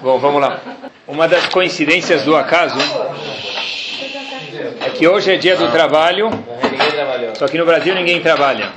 [0.00, 0.60] Bom, vamos lá.
[1.06, 2.78] Uma das coincidências do acaso
[4.80, 6.30] é que hoje é dia do trabalho,
[7.38, 8.72] só que no Brasil ninguém trabalha,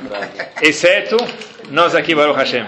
[0.61, 1.17] exceto
[1.71, 2.65] nós aqui, Baruch Hashem.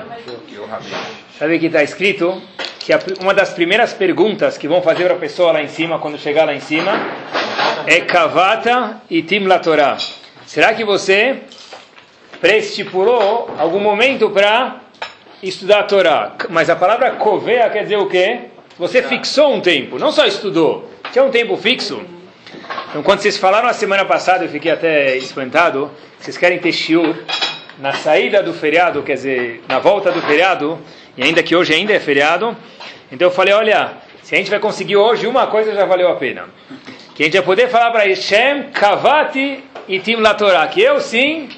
[1.37, 2.41] Sabe que está escrito
[2.79, 6.17] que uma das primeiras perguntas que vão fazer para a pessoa lá em cima, quando
[6.17, 6.93] chegar lá em cima,
[7.85, 9.97] é Kavata e Tim Torah.
[10.47, 11.41] Será que você
[12.41, 14.86] prestipulou algum momento para
[15.41, 16.35] estudar a Torá?
[16.49, 18.39] Mas a palavra kovea quer dizer o quê?
[18.77, 22.02] Você fixou um tempo, não só estudou, tinha um tempo fixo.
[22.89, 27.15] Então, quando vocês falaram a semana passada, eu fiquei até espantado, vocês querem ter shiur
[27.79, 30.79] na saída do feriado, quer dizer, na volta do feriado,
[31.15, 32.55] e ainda que hoje ainda é feriado,
[33.12, 36.15] então eu falei, olha, se a gente vai conseguir hoje, uma coisa já valeu a
[36.15, 36.45] pena.
[37.15, 41.49] Que a gente vai poder falar para Hashem, Kavati e Tim Latorá, que eu sim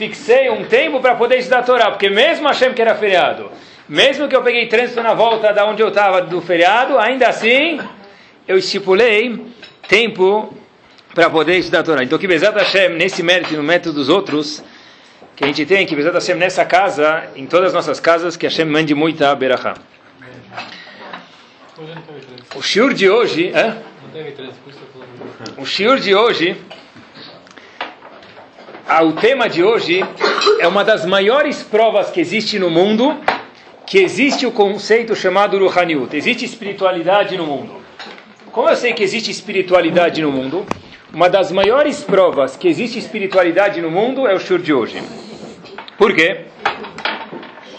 [0.00, 3.52] fixei um tempo para poder estudar a Torá, porque mesmo Hashem que era feriado,
[3.86, 7.78] mesmo que eu peguei trânsito na volta da onde eu estava do feriado, ainda assim
[8.48, 9.44] eu estipulei
[9.86, 10.56] tempo
[11.14, 12.02] para poder estudar a Torá.
[12.02, 14.64] Então que Bezat Hashem, nesse mérito e no método dos outros,
[15.36, 18.46] que a gente tem, que Bezat Hashem nessa casa, em todas as nossas casas, que
[18.46, 19.74] Hashem mande muita berachá.
[22.54, 23.76] O shiur de hoje, é?
[25.58, 26.56] O shiur de hoje,
[28.98, 30.04] o tema de hoje
[30.58, 33.16] é uma das maiores provas que existe no mundo,
[33.86, 36.14] que existe o conceito chamado Ruhaniut.
[36.14, 37.76] Existe espiritualidade no mundo.
[38.50, 40.66] Como eu sei que existe espiritualidade no mundo,
[41.14, 45.00] uma das maiores provas que existe espiritualidade no mundo é o shiur de hoje.
[45.96, 46.46] Por quê?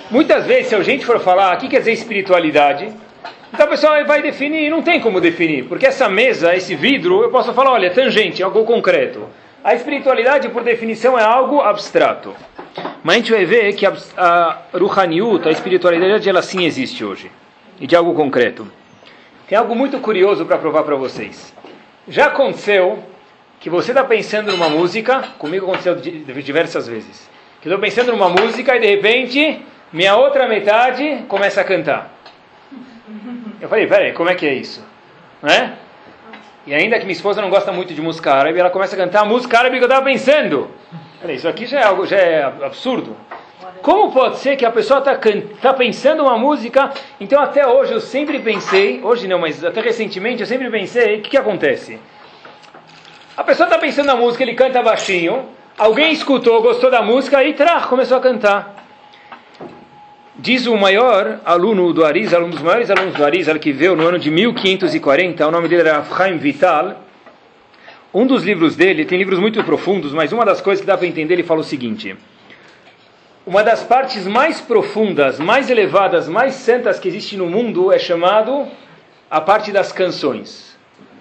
[0.09, 2.89] Muitas vezes, se a gente for falar o que quer dizer espiritualidade,
[3.53, 7.29] então a pessoa vai definir, não tem como definir, porque essa mesa, esse vidro, eu
[7.29, 9.27] posso falar, olha, tangente, algo concreto.
[9.63, 12.35] A espiritualidade, por definição, é algo abstrato.
[13.03, 17.31] Mas a gente vai ver que a, a Ruhaniut, a espiritualidade, ela sim existe hoje.
[17.79, 18.67] E de algo concreto.
[19.47, 21.53] Tem algo muito curioso para provar para vocês.
[22.07, 23.03] Já aconteceu
[23.59, 27.29] que você está pensando numa música, comigo aconteceu diversas vezes,
[27.61, 29.61] que estou pensando numa música e de repente
[29.93, 32.11] minha outra metade começa a cantar.
[33.59, 34.83] Eu falei, peraí, como é que é isso?
[35.43, 35.77] Né?
[36.65, 39.21] E ainda que minha esposa não gosta muito de música árabe, ela começa a cantar
[39.21, 40.69] a música árabe que eu estava pensando.
[41.19, 43.15] Peraí, isso aqui já é algo já é absurdo.
[43.81, 45.17] Como pode ser que a pessoa está
[45.59, 46.91] tá pensando uma música?
[47.19, 51.21] Então até hoje eu sempre pensei, hoje não, mas até recentemente eu sempre pensei, o
[51.21, 51.99] que, que acontece?
[53.35, 55.45] A pessoa está pensando na música, ele canta baixinho,
[55.77, 58.75] alguém escutou, gostou da música e trá, começou a cantar.
[60.35, 64.07] Diz o maior aluno do Arizal, um dos maiores alunos do Arizal, que veio no
[64.07, 66.95] ano de 1540, o nome dele era Chaim Vital.
[68.13, 71.05] Um dos livros dele, tem livros muito profundos, mas uma das coisas que dá para
[71.05, 72.15] entender, ele fala o seguinte:
[73.45, 78.69] Uma das partes mais profundas, mais elevadas, mais santas que existe no mundo é chamado
[79.29, 80.77] a parte das canções,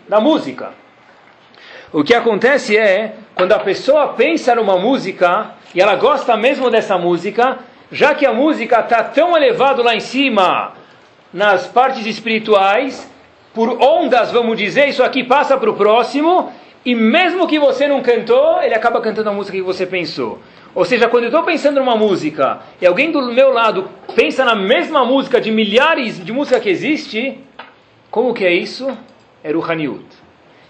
[0.08, 0.70] da música.
[1.92, 6.96] O que acontece é, quando a pessoa pensa numa música e ela gosta mesmo dessa
[6.96, 7.58] música,
[7.92, 10.74] já que a música está tão elevado lá em cima,
[11.32, 13.10] nas partes espirituais,
[13.52, 16.52] por ondas, vamos dizer, isso aqui passa para o próximo,
[16.84, 20.38] e mesmo que você não cantou, ele acaba cantando a música que você pensou.
[20.74, 24.54] Ou seja, quando eu estou pensando numa música e alguém do meu lado pensa na
[24.54, 27.40] mesma música de milhares de músicas que existe,
[28.08, 28.88] como que é isso?
[29.42, 30.04] É Ruhaniut.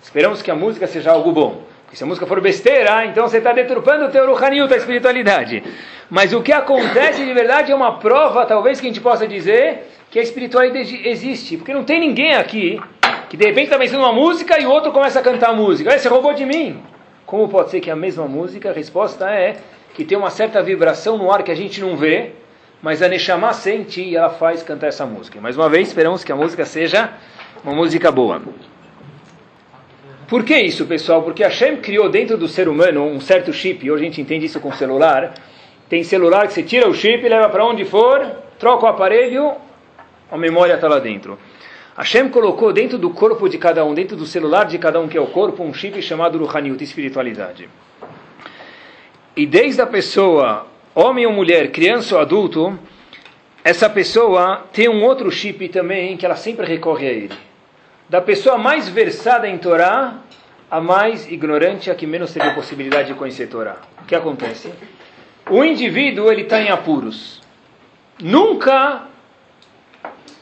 [0.03, 1.63] Esperamos que a música seja algo bom.
[1.93, 5.63] Se a música for besteira, então você está deturpando o teu Ruhaniut, a espiritualidade.
[6.09, 9.89] Mas o que acontece de verdade é uma prova, talvez, que a gente possa dizer
[10.09, 11.57] que a espiritualidade existe.
[11.57, 12.81] Porque não tem ninguém aqui
[13.29, 15.97] que de repente está pensando uma música e o outro começa a cantar a música.
[15.97, 16.81] Você roubou de mim.
[17.27, 19.57] Como pode ser que a mesma música, a resposta é
[19.95, 22.33] que tem uma certa vibração no ar que a gente não vê,
[22.81, 25.41] mas a Neshama sente e ela faz cantar essa música.
[25.41, 27.11] Mais uma vez, esperamos que a música seja
[27.65, 28.41] uma música boa.
[30.31, 31.25] Por que isso, pessoal?
[31.25, 34.61] Porque Hashem criou dentro do ser humano um certo chip, hoje a gente entende isso
[34.61, 35.35] com celular,
[35.89, 38.25] tem celular que você tira o chip, leva para onde for,
[38.57, 39.55] troca o aparelho,
[40.31, 41.37] a memória está lá dentro.
[41.97, 45.19] Hashem colocou dentro do corpo de cada um, dentro do celular de cada um que
[45.19, 47.69] é o corpo, um chip chamado Ruhaniut, espiritualidade.
[49.37, 50.65] E desde a pessoa,
[50.95, 52.79] homem ou mulher, criança ou adulto,
[53.65, 57.50] essa pessoa tem um outro chip também que ela sempre recorre a ele.
[58.11, 60.15] Da pessoa mais versada em Torá,
[60.69, 63.77] a mais ignorante, a que menos teve a possibilidade de conhecer Torá.
[64.03, 64.73] O que acontece?
[65.49, 67.41] o indivíduo ele está em apuros.
[68.21, 69.05] Nunca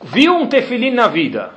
[0.02, 1.52] viu um tefilim na vida.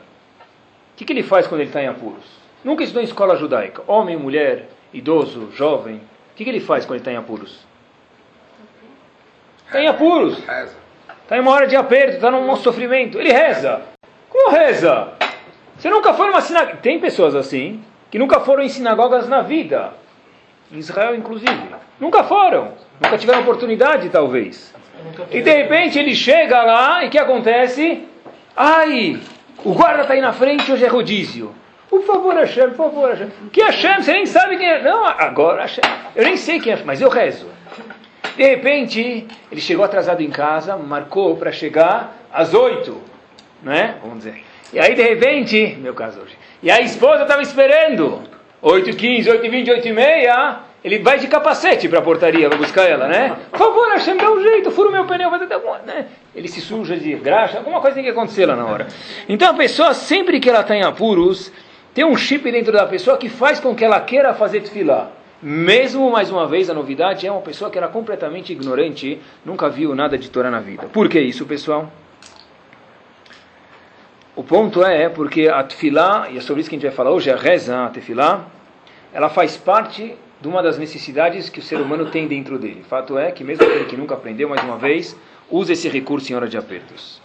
[0.94, 2.26] O que, que ele faz quando ele está em apuros?
[2.62, 3.82] Nunca estudou em escola judaica.
[3.88, 5.96] Homem, mulher, idoso, jovem.
[5.96, 7.66] O que, que ele faz quando ele está em apuros?
[9.66, 10.40] Está em apuros.
[10.40, 10.68] Está
[11.24, 13.18] está em uma hora de aperto, está num sofrimento.
[13.18, 13.82] Ele reza.
[14.30, 15.14] Como reza?
[15.82, 16.78] Você nunca foi numa sinagoga.
[16.78, 19.94] Tem pessoas assim que nunca foram em sinagogas na vida.
[20.72, 21.60] Em Israel, inclusive.
[22.00, 22.74] Nunca foram.
[23.04, 24.72] Nunca tiveram oportunidade, talvez.
[25.32, 28.08] E de repente ele chega lá e o que acontece?
[28.56, 29.20] Ai,
[29.66, 31.52] o guarda está aí na frente, hoje é rodízio.
[31.90, 33.32] Por favor, Hashem, por favor, Hashem.
[33.52, 34.04] Que Hashem?
[34.04, 34.84] Você nem sabe quem é.
[34.84, 35.84] Não, agora Hashem.
[36.16, 37.48] Eu nem sei quem é, mas eu rezo.
[38.38, 43.02] De repente, ele chegou atrasado em casa, marcou para chegar às oito,
[43.64, 43.98] né?
[44.04, 44.51] Vamos dizer.
[44.74, 48.22] E aí, de repente, meu caso hoje, e a esposa estava esperando,
[48.64, 53.36] 8h15, 8h20, 8h30, ele vai de capacete para a portaria para buscar ela, né?
[53.52, 56.08] Por favor, Hashem, dá um jeito, fura o meu pneu, vai dar alguma, né?
[56.36, 58.88] Ele se suja de graxa, alguma coisa tem que acontecer lá na hora.
[59.28, 61.52] Então a pessoa, sempre que ela está em apuros,
[61.94, 65.12] tem um chip dentro da pessoa que faz com que ela queira fazer tefilá.
[65.42, 69.94] Mesmo, mais uma vez, a novidade é uma pessoa que era completamente ignorante, nunca viu
[69.94, 70.88] nada de Torá na vida.
[70.94, 71.92] Por que isso, pessoal?
[74.36, 77.12] O ponto é porque a tefilá, e é sobre isso que a gente vai falar
[77.12, 78.46] hoje, a reza, a tefilá,
[79.14, 82.84] ela faz parte de uma das necessidades que o ser humano tem dentro dele.
[82.90, 85.16] Fato é que mesmo aquele que nunca aprendeu, mais uma vez,
[85.50, 87.22] usa esse recurso em hora de apertos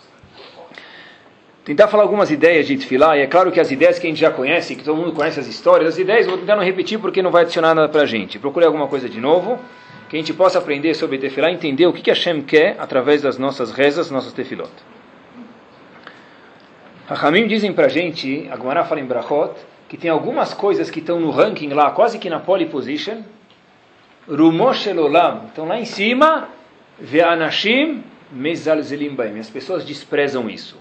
[1.66, 4.20] tentar falar algumas ideias de Tfilá, e é claro que as ideias que a gente
[4.20, 7.20] já conhece, que todo mundo conhece as histórias, as ideias, vou tentar não repetir porque
[7.20, 8.38] não vai adicionar nada para a gente.
[8.38, 9.58] Procure alguma coisa de novo,
[10.08, 13.36] que a gente possa aprender sobre Tefilá, entender o que, que Hashem quer através das
[13.36, 14.70] nossas rezas, nossas Tefilot.
[17.08, 19.52] Rahamim dizem para a gente, a Gemara fala em Brachot,
[19.88, 23.22] que tem algumas coisas que estão no ranking lá, quase que na pole position,
[24.28, 26.48] Rumosh Elolam, estão lá em cima,
[27.00, 30.76] Ve'anashim Mezalzelim Baim, as pessoas desprezam isso.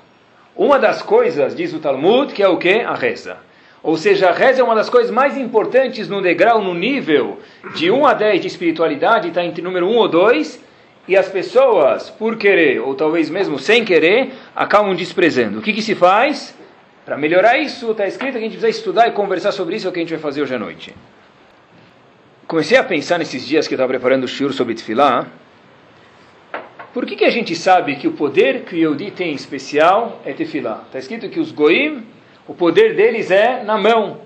[0.55, 2.79] Uma das coisas, diz o Talmud, que é o que?
[2.79, 3.37] A reza.
[3.83, 7.37] Ou seja, a reza é uma das coisas mais importantes no degrau, no nível
[7.75, 10.64] de 1 a 10 de espiritualidade, está entre número 1 ou 2,
[11.07, 15.59] e as pessoas, por querer, ou talvez mesmo sem querer, acabam desprezando.
[15.59, 16.57] O que, que se faz?
[17.05, 19.89] Para melhorar isso, está escrito que a gente precisa estudar e conversar sobre isso, é
[19.89, 20.95] o que a gente vai fazer hoje à noite.
[22.47, 25.27] Comecei a pensar nesses dias que eu estava preparando o shiur sobre Tfilah,
[26.95, 30.21] por que, que a gente sabe que o poder que o Yehudi tem em especial
[30.23, 30.83] é tefilá?
[30.85, 32.05] Está escrito que os goim,
[32.47, 34.21] o poder deles é na mão.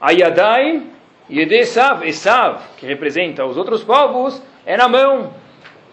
[0.00, 0.90] Ayadaim,
[1.30, 5.34] Yedesav, Esav, que representa os outros povos, é na mão,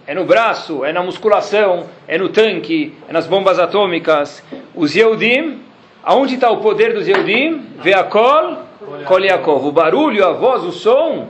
[0.07, 4.44] é no braço, é na musculação, é no tanque, é nas bombas atômicas.
[4.75, 5.59] Os Yehudim,
[6.03, 7.62] aonde está o poder dos Yehudim?
[7.81, 8.57] Veakol,
[9.06, 9.65] Kol Yaakov.
[9.68, 11.30] O barulho, a voz, o som,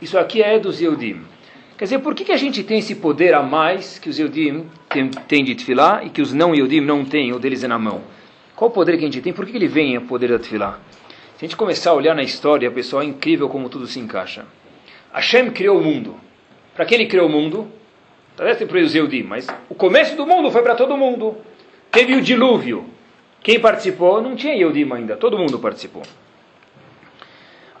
[0.00, 1.32] isso aqui é dos Yehudim.
[1.82, 4.66] Quer dizer, por que, que a gente tem esse poder a mais que os Eudim
[5.26, 8.02] têm de Tfilá e que os não Eudim não têm, ou deles é na mão?
[8.54, 9.32] Qual o poder que a gente tem?
[9.32, 10.78] Por que, que ele vem o poder da Tfilá?
[11.36, 14.44] Se a gente começar a olhar na história, pessoal, é incrível como tudo se encaixa.
[15.12, 16.14] Hashem criou o mundo.
[16.72, 17.66] Para quem ele criou o mundo?
[18.42, 21.36] Talvez para os Eudim, mas o começo do mundo foi para todo mundo.
[21.92, 22.84] Teve o dilúvio.
[23.40, 24.20] Quem participou?
[24.20, 26.02] Não tinha Eudim ainda, todo mundo participou.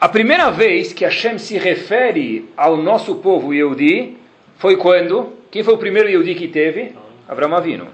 [0.00, 4.16] A primeira vez que Hashem se refere ao nosso povo Yehudi
[4.56, 5.32] foi quando?
[5.50, 6.94] Quem foi o primeiro Yehudi que teve?
[7.28, 7.88] Avram Avinu.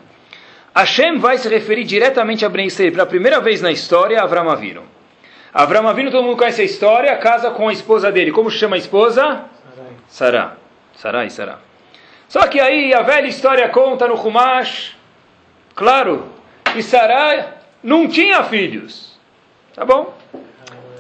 [0.77, 4.51] Hashem vai se referir diretamente a Ben Israel pela primeira vez na história a Avram
[4.51, 4.83] Avinu.
[5.55, 8.31] Avram Avinu, todo mundo conhece a história, casa com a esposa dele.
[8.31, 9.47] Como chama a esposa?
[10.95, 11.68] Sará e Sará.
[12.29, 14.95] Só que aí a velha história conta no Humash,
[15.75, 16.27] claro,
[16.73, 19.19] que Sará não tinha filhos.
[19.75, 20.15] Tá bom?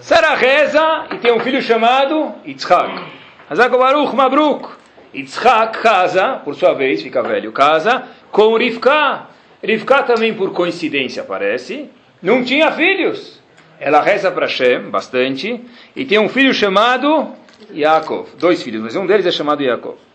[0.00, 3.04] Sara reza e tem um filho chamado Yitzhak.
[3.50, 4.70] Hazak Baruch Mabruk.
[5.12, 9.26] Yitzhak casa, por sua vez, fica velho, casa com Rivka.
[9.62, 11.90] Rivka também, por coincidência, parece,
[12.22, 13.38] não tinha filhos.
[13.80, 15.60] Ela reza para Hashem bastante
[15.94, 17.34] e tem um filho chamado
[17.70, 18.28] Yaakov.
[18.38, 20.07] Dois filhos, mas um deles é chamado Yaakov.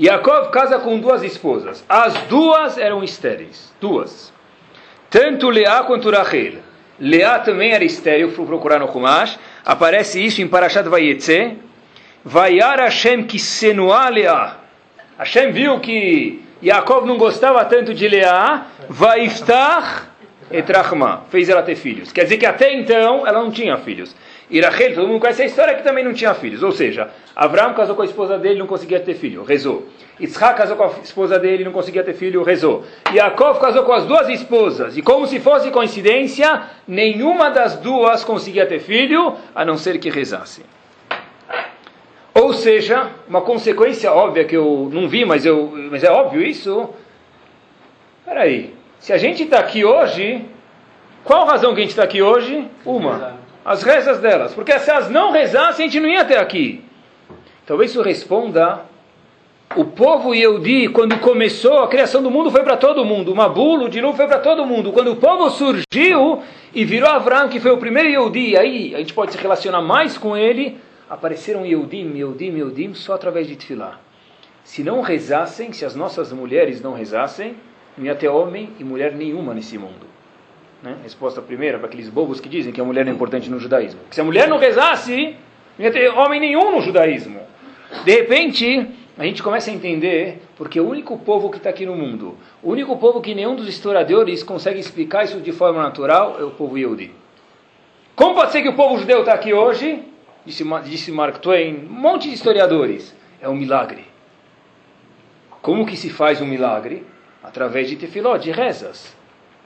[0.00, 1.84] Yaakov casa com duas esposas.
[1.86, 3.70] As duas eram estéreis.
[3.78, 4.32] Duas.
[5.10, 6.54] Tanto Leá quanto Rachel.
[6.98, 9.38] Leá também era estéreo, fui procurar no Humash.
[9.62, 11.58] Aparece isso em Parashat Vayetze.
[12.24, 14.56] Vayar Hashem que senua Leá.
[15.18, 18.68] Hashem viu que Yaakov não gostava tanto de Leá.
[18.88, 20.08] Vaiftar
[20.50, 21.24] et Rachma.
[21.30, 22.10] Fez ela ter filhos.
[22.10, 24.16] Quer dizer que até então ela não tinha filhos.
[24.50, 26.60] E Rachel, todo mundo conhece a história que também não tinha filhos.
[26.64, 29.86] Ou seja, Abraão casou com a esposa dele não conseguia ter filho, rezou.
[30.18, 32.84] Isaac casou com a esposa dele não conseguia ter filho, rezou.
[33.14, 38.66] Yaakov casou com as duas esposas e como se fosse coincidência, nenhuma das duas conseguia
[38.66, 40.64] ter filho, a não ser que rezasse.
[42.34, 46.90] Ou seja, uma consequência óbvia que eu não vi, mas, eu, mas é óbvio isso.
[48.20, 50.44] Espera aí, se a gente está aqui hoje,
[51.22, 52.68] qual a razão que a gente está aqui hoje?
[52.84, 54.54] Uma as rezas delas.
[54.54, 56.84] Porque se elas não rezassem, a gente não ia até aqui.
[57.66, 58.82] Talvez isso responda
[59.76, 63.32] o povo Yehudi, quando começou, a criação do mundo foi para todo mundo.
[63.32, 64.90] O Mabulo, o Dilu foi para todo mundo.
[64.90, 66.42] Quando o povo surgiu
[66.74, 70.18] e virou Avram, que foi o primeiro Yehudi, aí a gente pode se relacionar mais
[70.18, 70.76] com ele,
[71.08, 74.00] apareceram Yehudim, Yehudim, Yehudim, só através de Tfilah.
[74.64, 77.54] Se não rezassem, se as nossas mulheres não rezassem,
[77.96, 80.09] não ia ter homem e mulher nenhuma nesse mundo.
[80.82, 80.96] Né?
[81.02, 84.00] Resposta primeira para aqueles bobos que dizem que a mulher é importante no judaísmo.
[84.08, 85.36] Que se a mulher não rezasse,
[85.78, 87.40] não ia ter homem nenhum no judaísmo.
[88.04, 91.94] De repente, a gente começa a entender porque o único povo que está aqui no
[91.94, 96.44] mundo, o único povo que nenhum dos historiadores consegue explicar isso de forma natural é
[96.44, 97.12] o povo Yehudi.
[98.14, 100.02] Como pode ser que o povo judeu está aqui hoje?
[100.44, 103.14] Disse, disse Mark Twain, um monte de historiadores.
[103.40, 104.04] É um milagre.
[105.62, 107.04] Como que se faz um milagre?
[107.42, 109.14] Através de tefiló, de rezas.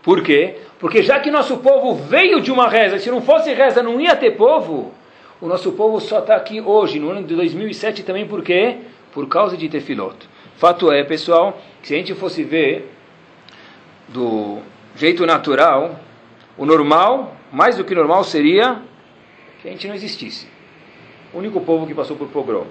[0.04, 0.56] Por quê?
[0.78, 4.14] Porque já que nosso povo veio de uma reza, se não fosse reza não ia
[4.14, 4.92] ter povo,
[5.40, 8.76] o nosso povo só está aqui hoje, no ano de 2007 também, por quê?
[9.14, 10.16] por causa de tefilot.
[10.56, 12.90] Fato é, pessoal, que se a gente fosse ver
[14.08, 14.58] do
[14.96, 15.98] jeito natural,
[16.58, 18.82] o normal, mais do que normal, seria
[19.62, 20.48] que a gente não existisse.
[21.32, 22.66] O único povo que passou por pogrom,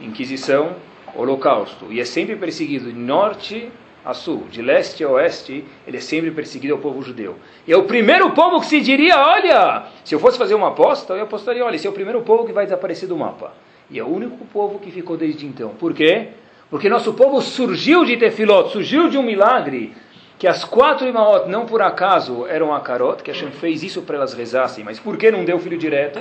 [0.00, 0.76] inquisição,
[1.14, 3.70] holocausto, e é sempre perseguido de norte
[4.08, 7.36] a sul, de leste a oeste, ele é sempre perseguido ao povo judeu.
[7.66, 11.12] E é o primeiro povo que se diria, olha, se eu fosse fazer uma aposta,
[11.12, 13.52] eu apostaria, olha, esse é o primeiro povo que vai desaparecer do mapa.
[13.90, 15.74] E é o único povo que ficou desde então.
[15.78, 16.28] Por quê?
[16.70, 19.94] Porque nosso povo surgiu de Tefilot, surgiu de um milagre,
[20.38, 24.16] que as quatro Imaot, não por acaso, eram a Karot, que Hashem fez isso para
[24.16, 26.18] elas rezassem, mas por que não deu filho direto?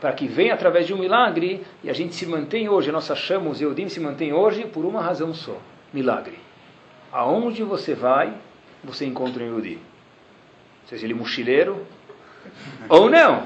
[0.00, 3.14] Para que venha através de um milagre, e a gente se mantém hoje, a nossa
[3.14, 5.56] chama, os Eudim se mantém hoje por uma razão só,
[5.92, 6.50] milagre.
[7.12, 8.32] Aonde você vai,
[8.82, 9.78] você encontra um Yehudi.
[10.86, 11.86] Seja ele mochileiro,
[12.88, 13.42] ou não.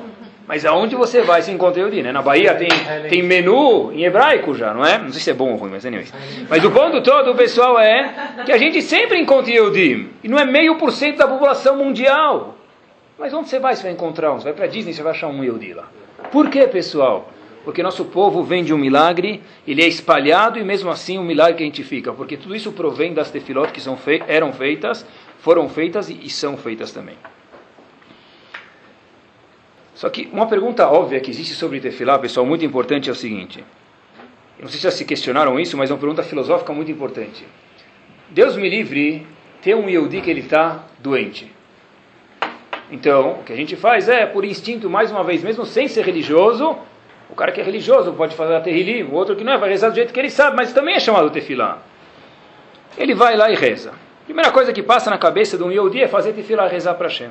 [0.46, 2.12] Mas aonde você vai se encontra Yehudi, né?
[2.12, 2.68] Na Bahia tem,
[3.10, 4.96] tem menu em hebraico já, não é?
[4.96, 6.12] Não sei se é bom ou ruim, mas anyways.
[6.48, 10.08] Mas o ponto todo, pessoal, é que a gente sempre encontra Yehudi.
[10.22, 12.56] E não é meio por cento da população mundial.
[13.18, 14.38] Mas onde você vai, você vai encontrar um?
[14.38, 15.88] Você vai para Disney, você vai achar um Yehudi lá.
[16.30, 17.28] Por quê, pessoal?
[17.66, 21.56] Porque nosso povo vem de um milagre, ele é espalhado e mesmo assim um milagre
[21.56, 22.12] que a gente fica.
[22.12, 25.04] Porque tudo isso provém das tefilot que são eram feitas,
[25.40, 27.16] foram feitas e, e são feitas também.
[29.96, 33.64] Só que uma pergunta óbvia que existe sobre Tefilá, pessoal, muito importante é o seguinte.
[34.58, 37.44] Eu não sei se já se questionaram isso, mas é uma pergunta filosófica muito importante.
[38.28, 39.26] Deus me livre
[39.60, 41.50] ter um Yehudi que ele está doente.
[42.92, 46.04] Então, o que a gente faz é, por instinto, mais uma vez, mesmo sem ser
[46.04, 46.78] religioso,
[47.30, 49.68] o cara que é religioso pode fazer a terrili, o outro que não é, vai
[49.68, 51.78] rezar do jeito que ele sabe, mas também é chamado tefilá.
[52.96, 53.92] Ele vai lá e reza.
[54.24, 57.30] Primeira coisa que passa na cabeça de um Yehudi é fazer tefilá, rezar para Hashem.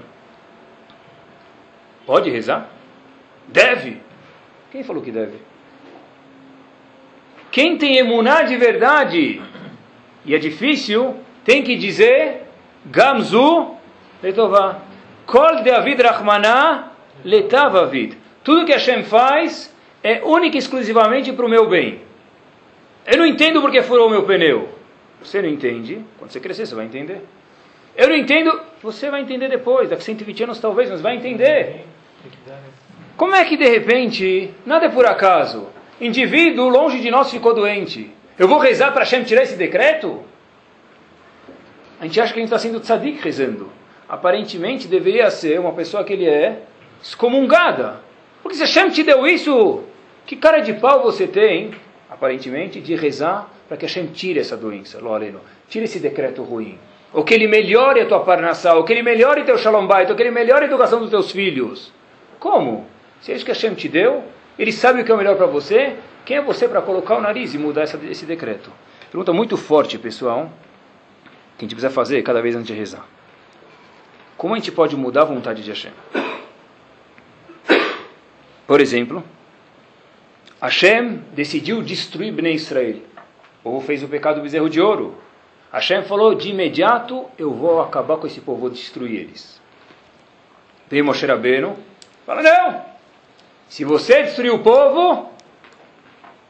[2.06, 2.70] Pode rezar?
[3.48, 4.02] Deve.
[4.72, 5.40] Quem falou que deve?
[7.52, 9.42] Quem tem emuná de verdade
[10.25, 12.44] e é difícil, tem que dizer
[12.86, 13.75] Gamzu
[14.22, 14.80] letová.
[15.25, 16.92] Kol David Rahmaná
[17.24, 18.18] letavavid.
[18.44, 19.75] Tudo que Hashem faz
[20.05, 22.00] é única e exclusivamente para o meu bem.
[23.07, 24.69] Eu não entendo porque furou o meu pneu.
[25.19, 26.00] Você não entende?
[26.19, 27.21] Quando você crescer, você vai entender.
[27.97, 31.85] Eu não entendo, você vai entender depois, daqui a 120 anos talvez, mas vai entender.
[33.17, 35.69] Como é que de repente, nada é por acaso,
[36.00, 38.12] indivíduo longe de nós ficou doente?
[38.38, 40.24] Eu vou rezar para Hashem tirar esse decreto?
[42.00, 43.71] A gente acha que a gente está sendo tzadik rezando.
[44.07, 46.62] Aparentemente deveria ser uma pessoa que ele é
[47.01, 48.05] excomungada.
[48.43, 49.83] Porque se Hashem te deu isso,
[50.25, 51.72] que cara de pau você tem,
[52.10, 56.77] aparentemente, de rezar para que Hashem tire essa doença, Loreno, tire esse decreto ruim.
[57.13, 60.15] Ou que ele melhore a tua parnassá, ou que ele melhore teu shalom bait, ou
[60.15, 61.91] que ele melhore a educação dos teus filhos.
[62.39, 62.86] Como?
[63.22, 64.24] Se é isso que Hashem te deu,
[64.58, 67.22] ele sabe o que é o melhor para você, quem é você para colocar o
[67.22, 68.72] nariz e mudar essa, esse decreto?
[69.12, 70.51] Pergunta muito forte, pessoal,
[71.58, 73.05] que a gente precisa fazer cada vez antes de rezar.
[74.36, 75.91] Como a gente pode mudar a vontade de Hashem?
[78.67, 79.24] Por exemplo,
[80.65, 82.98] Hashem decidiu destruir Bnei Israel.
[83.60, 85.15] O povo fez o pecado do bezerro de ouro.
[85.72, 89.62] Hashem falou, de imediato eu vou acabar com esse povo, vou destruir eles.
[90.89, 91.75] Veio Moshe Rabbeinu,
[92.25, 92.81] fala, não,
[93.67, 95.31] se você destruir o povo,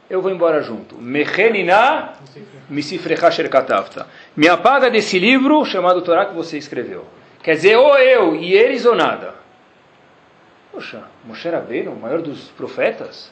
[0.08, 0.96] eu vou embora junto.
[0.96, 2.14] Mechenina
[2.70, 4.06] misifrecha sherkatavta.
[4.34, 7.04] Me apaga desse livro chamado Torá que você escreveu.
[7.42, 9.34] Quer dizer, ou eu e eles ou nada.
[10.72, 13.30] Poxa, Moshe Rabbeinu, o maior dos profetas,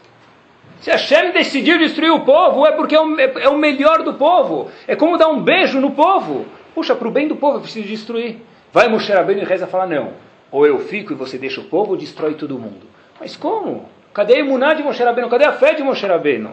[0.80, 4.14] se Hashem decidiu destruir o povo, é porque é o, é, é o melhor do
[4.14, 4.71] povo.
[4.87, 6.44] É como dar um beijo no povo.
[6.75, 8.37] Puxa, para o bem do povo eu preciso destruir.
[8.71, 10.12] Vai Moshe Rabbeinu e reza e fala, não.
[10.50, 12.87] Ou eu fico e você deixa o povo, ou destrói todo mundo.
[13.18, 13.88] Mas como?
[14.12, 15.30] Cadê a imuná de Moshe Rabbeinu?
[15.30, 16.50] Cadê a fé de Moshe Rabbeinu?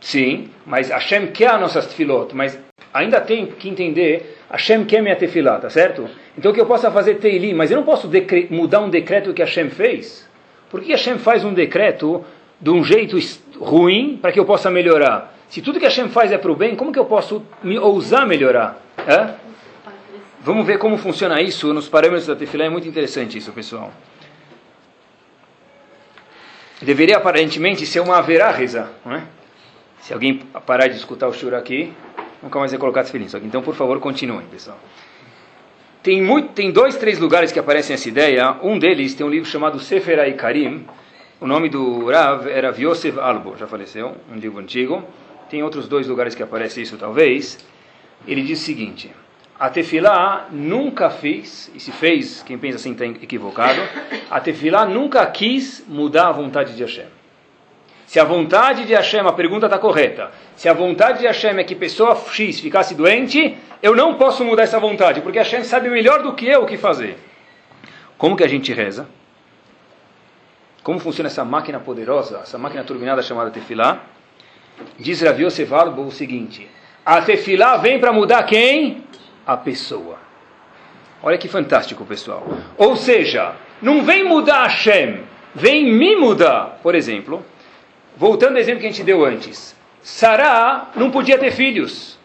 [0.00, 2.58] Sim, mas Hashem quer as nossas tefilot, mas
[2.94, 6.08] ainda tem que entender, Hashem quer minha tefilá, tá certo?
[6.38, 8.08] Então que eu possa fazer teilim, mas eu não posso
[8.50, 10.28] mudar um decreto que Hashem fez.
[10.70, 12.24] Por que Hashem faz um decreto
[12.60, 13.18] de um jeito
[13.58, 15.34] ruim para que eu possa melhorar?
[15.48, 18.26] Se tudo que Hashem faz é para o bem, como que eu posso me ousar
[18.26, 18.80] melhorar?
[20.40, 23.92] Vamos ver como funciona isso nos parâmetros da tefilá, é muito interessante isso, pessoal.
[26.80, 29.22] Deveria aparentemente ser uma haverá reza, não é?
[30.00, 31.92] Se alguém parar de escutar o shur aqui,
[32.46, 33.26] nunca mais vai colocar tefilim.
[33.44, 34.78] Então, por favor, continuem, pessoal.
[36.02, 38.56] Tem, muito, tem dois, três lugares que aparecem essa ideia.
[38.62, 40.86] Um deles tem um livro chamado Sefer Karim.
[41.40, 45.04] O nome do Rav era Yosef Albo, já faleceu, um livro antigo.
[45.50, 47.58] Tem outros dois lugares que aparece isso, talvez.
[48.26, 49.10] Ele diz o seguinte:
[49.58, 53.80] A tefilá nunca fez, e se fez, quem pensa assim está equivocado,
[54.30, 57.15] a tefilá nunca quis mudar a vontade de Hashem.
[58.06, 61.64] Se a vontade de Hashem, a pergunta está correta, se a vontade de Hashem é
[61.64, 66.22] que pessoa X ficasse doente, eu não posso mudar essa vontade, porque Hashem sabe melhor
[66.22, 67.18] do que eu o que fazer.
[68.16, 69.08] Como que a gente reza?
[70.84, 74.02] Como funciona essa máquina poderosa, essa máquina turbinada chamada Tefilá?
[74.98, 76.70] Diz Rav Yosef o seguinte,
[77.04, 79.04] a Tefilá vem para mudar quem?
[79.44, 80.18] A pessoa.
[81.22, 82.46] Olha que fantástico, pessoal.
[82.76, 86.78] Ou seja, não vem mudar Hashem, vem me mudar.
[86.82, 87.44] Por exemplo,
[88.16, 92.18] voltando ao exemplo que a gente deu antes, Sará não podia ter filhos.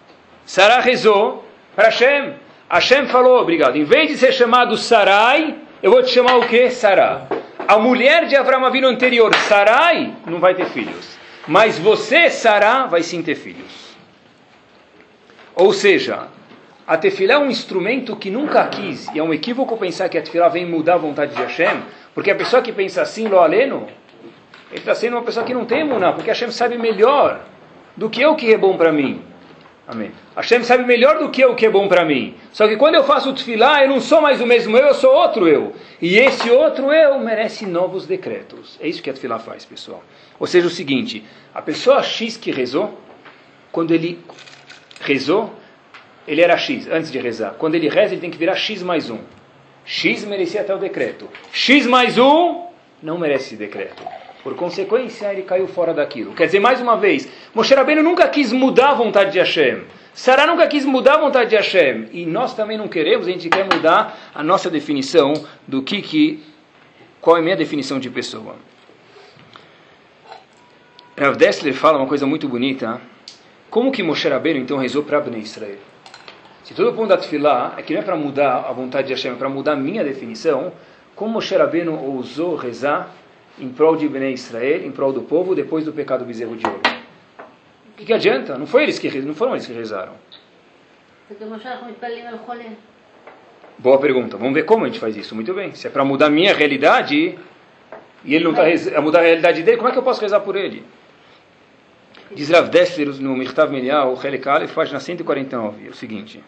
[0.46, 1.46] Sará rezou
[1.76, 2.34] para Hashem.
[2.70, 6.70] Hashem falou, obrigado, em vez de ser chamado Sarai, eu vou te chamar o que?
[6.70, 7.28] Sará.
[7.68, 11.18] A mulher de Abraão Avino anterior, Sarai, não vai ter filhos.
[11.48, 13.92] Mas você, Sará, vai sim ter filhos.
[15.56, 16.28] Ou seja,
[16.88, 20.22] a tefilá é um instrumento que nunca quis, e é um equívoco pensar que a
[20.22, 21.82] tefilá vem mudar a vontade de Hashem,
[22.14, 23.88] porque a pessoa que pensa assim, lo aleno,
[24.72, 27.42] ele está sendo uma pessoa que não tem emuná, porque Hashem sabe melhor
[27.96, 29.22] do que eu que é bom para mim.
[29.88, 30.12] Amém.
[30.36, 32.36] Hashem sabe melhor do que eu o que é bom para mim.
[32.54, 34.94] Só que quando eu faço o tefilá, eu não sou mais o mesmo eu, eu
[34.94, 35.76] sou outro eu.
[36.02, 38.78] E esse outro eu merece novos decretos.
[38.80, 40.02] É isso que a tefilá faz, pessoal.
[40.40, 42.98] Ou seja, o seguinte, a pessoa X que rezou,
[43.72, 44.20] quando ele
[45.02, 45.54] rezou,
[46.26, 47.56] ele era X, antes de rezar.
[47.58, 49.20] Quando ele reza, ele tem que virar X mais um.
[49.84, 51.28] X merecia até o decreto.
[51.52, 52.68] X mais um
[53.04, 54.21] não merece decreto.
[54.44, 56.34] Por consequência, ele caiu fora daquilo.
[56.34, 59.84] Quer dizer, mais uma vez, Moshe Rabbeinu nunca quis mudar a vontade de Hashem.
[60.14, 62.10] Sarah nunca quis mudar a vontade de Hashem.
[62.12, 65.34] E nós também não queremos, a gente quer mudar a nossa definição
[65.68, 66.44] do que, que
[67.22, 68.56] qual é a minha definição de pessoa.
[71.18, 73.00] Rav Dessler fala uma coisa muito bonita.
[73.70, 75.78] Como que Moshe Rabbeinu então rezou para Abnei Israel?
[76.64, 79.36] Se todo o ponto é que não é para mudar a vontade de Hashem, é
[79.36, 80.74] para mudar a minha definição,
[81.16, 83.14] como Moshe Rabbeinu ousou rezar
[83.60, 86.66] em prol de Bnei Israel, em prol do povo, depois do pecado do bezerro de
[86.66, 86.80] ouro.
[86.80, 88.58] O que, que adianta?
[88.58, 90.14] Não, foi eles que, não foram eles que rezaram.
[93.78, 94.38] Boa pergunta.
[94.38, 95.34] Vamos ver como a gente faz isso.
[95.34, 95.74] Muito bem.
[95.74, 97.38] Se é para mudar a minha realidade
[98.24, 100.42] e ele não está a mudar a realidade dele, como é que eu posso rezar
[100.42, 100.84] por ele?
[102.34, 106.42] Diz Rav Dessler no Mirtav Melial, Aleph, página 149, é o seguinte.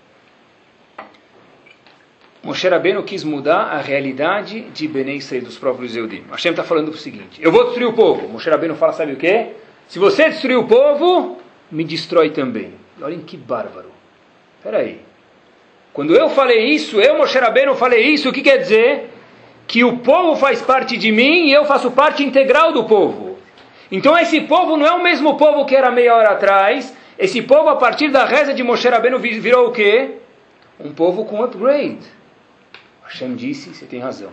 [2.43, 6.23] Moshe Rabbeinu quis mudar a realidade de Benei Israel, dos próprios Eudim.
[6.29, 8.27] Hashem está falando o seguinte, eu vou destruir o povo.
[8.27, 9.51] Moshe Rabbeinu fala, sabe o quê?
[9.87, 11.37] Se você destruir o povo,
[11.71, 12.73] me destrói também.
[13.01, 13.91] Olhem que bárbaro.
[14.57, 14.99] Espera aí.
[15.93, 19.09] Quando eu falei isso, eu, Moshe Rabbeinu, falei isso, o que quer dizer?
[19.65, 23.37] Que o povo faz parte de mim e eu faço parte integral do povo.
[23.89, 26.93] Então esse povo não é o mesmo povo que era meia hora atrás.
[27.17, 30.15] Esse povo, a partir da reza de Moshe Rabbeinu, virou o quê?
[30.77, 31.99] Um povo com upgrade.
[33.05, 34.29] Hashem disse, você tem razão.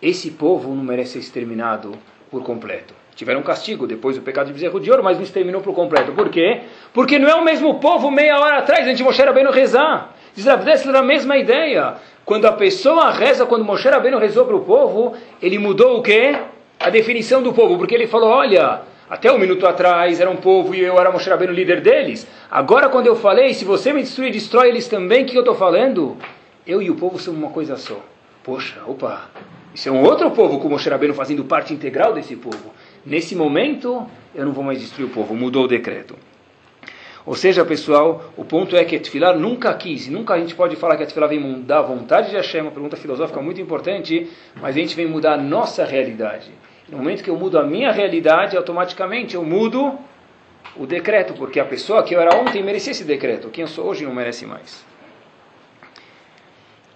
[0.00, 1.92] Esse povo não merece ser exterminado
[2.30, 2.94] por completo.
[3.14, 6.12] Tiveram castigo depois do pecado de bezerro de ouro, mas não exterminou por completo.
[6.12, 6.62] Por quê?
[6.94, 10.14] Porque não é o mesmo povo meia hora atrás, a gente Moshe Rabbeinu rezar.
[10.34, 11.96] Diz Abdesler a mesma ideia.
[12.24, 16.36] Quando a pessoa reza, quando Moshe Rabbeinu rezou para o povo, ele mudou o quê?
[16.80, 18.80] A definição do povo, porque ele falou, olha,
[19.10, 22.26] até um minuto atrás era um povo e eu era Moshe Rabbeinu líder deles.
[22.50, 25.54] Agora quando eu falei, se você me destruir, destrói eles também, o que eu estou
[25.54, 26.16] falando?
[26.66, 28.00] Eu e o povo somos uma coisa só.
[28.42, 29.30] Poxa, opa,
[29.74, 32.72] isso é um outro povo com Moshe Rabbeinu fazendo parte integral desse povo.
[33.06, 36.16] Nesse momento, eu não vou mais destruir o povo, mudou o decreto.
[37.24, 40.96] Ou seja, pessoal, o ponto é que Tfilah nunca quis, nunca a gente pode falar
[40.96, 44.28] que a Tfilah vem mudar a vontade de Hashem, uma pergunta filosófica muito importante,
[44.60, 46.50] mas a gente vem mudar a nossa realidade.
[46.88, 49.96] No momento que eu mudo a minha realidade, automaticamente eu mudo
[50.76, 53.86] o decreto, porque a pessoa que eu era ontem merecia esse decreto, quem eu sou
[53.86, 54.84] hoje não merece mais.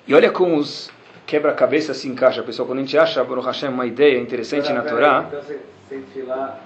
[0.08, 0.90] E olha como os
[1.26, 2.66] quebra-cabeça se encaixa, pessoal.
[2.66, 5.24] Quando a gente acha, Baruch Hashem, uma ideia interessante na Torá.
[5.28, 5.42] Então,
[5.88, 6.60] sem filar,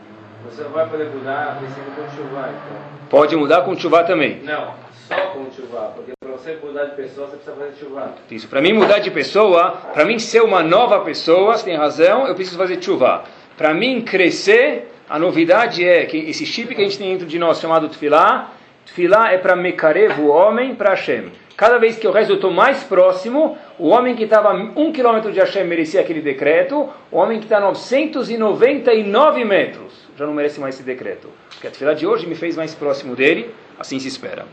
[0.45, 2.79] Você não vai poder mudar princípio com chuva, então.
[3.11, 4.41] Pode mudar com chuva também.
[4.43, 4.75] Não,
[5.07, 8.15] só com chuva, porque para você mudar de pessoa você precisa fazer chuva.
[8.31, 8.49] Isso.
[8.49, 12.35] Para mim mudar de pessoa, para mim ser uma nova pessoa, você tem razão, eu
[12.35, 13.25] preciso fazer chuva.
[13.57, 17.39] Para mim crescer, a novidade é que esse chip que a gente tem dentro de
[17.39, 18.53] nós chamado Tfilá,
[18.87, 21.31] Tfilá é para Mekarev, o homem, para Hashem.
[21.57, 23.59] Cada vez que eu rezo, eu estou mais próximo.
[23.79, 26.89] O homem que estava um quilômetro de Hashem merecia aquele decreto.
[27.13, 31.29] O homem que está 999 metros já não merece mais esse decreto.
[31.51, 33.55] Porque a tefilá de hoje me fez mais próximo dele.
[33.79, 34.47] Assim se espera.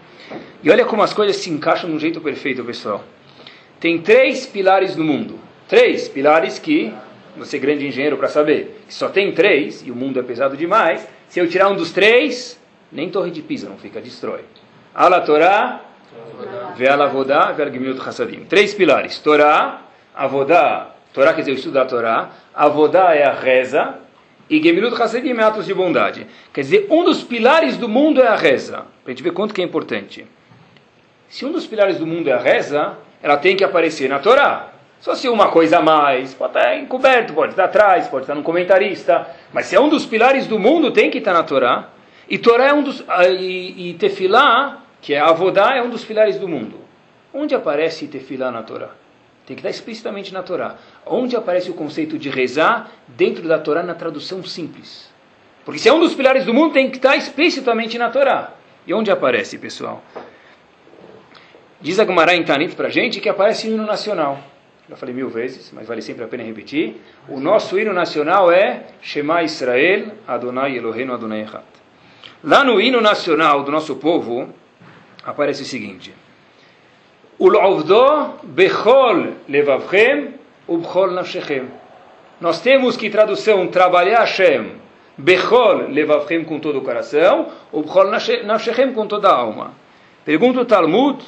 [0.62, 3.04] E olha como as coisas se encaixam de um jeito perfeito, pessoal.
[3.80, 5.40] Tem três pilares no mundo.
[5.68, 6.94] Três pilares que,
[7.38, 11.08] você é grande engenheiro para saber, só tem três, e o mundo é pesado demais.
[11.28, 12.60] Se eu tirar um dos três,
[12.91, 14.41] nem torre de Pisa não fica, destrói.
[14.93, 15.82] Ala Torá,
[16.76, 18.45] Ve'al Avodá, Ve'al Gemilut Hassadim.
[18.45, 19.19] Três pilares.
[19.19, 19.82] Torá,
[20.15, 23.95] Avodá, Torá quer dizer o estudo da Torá, Avodá é a reza,
[24.50, 26.28] e Gemilut Hassadim é atos de bondade.
[26.54, 28.86] Quer dizer, um dos pilares do mundo é a reza.
[29.04, 30.26] Para a gente ver quanto que é importante.
[31.28, 34.69] Se um dos pilares do mundo é a reza, ela tem que aparecer na Torá.
[35.00, 38.41] Só se uma coisa a mais, pode estar encoberto, pode estar atrás, pode estar no
[38.41, 41.89] comentarista, mas se é um dos pilares do mundo, tem que estar na Torá.
[42.30, 43.04] E Torá é um dos.
[43.40, 46.80] E, e Tefilá que é Avodá, é um dos pilares do mundo.
[47.34, 48.90] Onde aparece tefilá na Torá?
[49.46, 50.76] Tem que estar explicitamente na Torá.
[51.06, 55.10] Onde aparece o conceito de rezar dentro da Torá na tradução simples?
[55.63, 58.54] Porque se é um dos pilares do mundo, tem que estar explicitamente na Torá.
[58.86, 60.04] E onde aparece, pessoal?
[61.80, 64.40] Diz a em Tanit para a gente que aparece o hino nacional.
[64.90, 66.96] Já falei mil vezes, mas vale sempre a pena repetir.
[67.28, 71.63] O nosso hino nacional é Shema Israel, Adonai Eloheinu Adonai Echad.
[72.44, 74.54] Lá no hino nacional do nosso povo,
[75.24, 76.14] aparece o seguinte:
[77.40, 80.34] Ul'ovdo bechol levavchem
[80.68, 81.68] ubchol nafshechem.
[82.40, 84.72] Nós temos que tradução trabalhar Hashem
[85.18, 88.12] bechol levavchem com todo o coração, ubchol
[88.44, 89.74] nafshechem com toda a alma.
[90.24, 91.24] Pergunta o Talmud,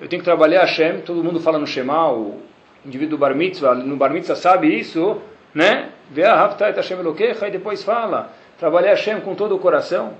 [0.00, 2.40] eu tenho que trabalhar Hashem, todo mundo fala no Shema, o
[2.84, 5.20] indivíduo do Bar Mitzvah, no Bar Mitzvah sabe isso,
[5.54, 5.88] né?
[6.10, 10.12] Ve'ahavta et Hashem e depois fala, trabalhar Hashem com todo o coração.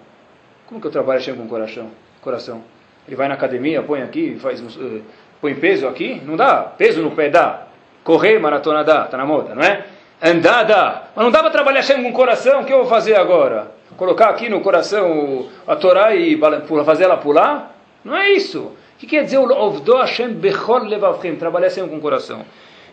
[0.67, 1.91] Como que eu trabalho Hashem com o coração?
[2.21, 2.63] coração?
[3.07, 5.03] Ele vai na academia, põe aqui, faz, uh,
[5.41, 6.57] põe peso aqui, não dá.
[6.77, 7.69] Peso no pé dá.
[8.03, 9.85] Correr, maratona dá, está na moda, não é?
[10.21, 11.05] Andar dá.
[11.15, 13.71] Mas não dá para trabalhar sempre com o coração, o que eu vou fazer agora?
[13.97, 16.39] Colocar aqui no coração a Torá e
[16.85, 17.75] fazer ela pular?
[18.05, 18.61] Não é isso.
[18.61, 21.37] O que quer dizer o Ovdo Hashem Bechol Levavchem?
[21.37, 22.45] Trabalhar sempre com o coração.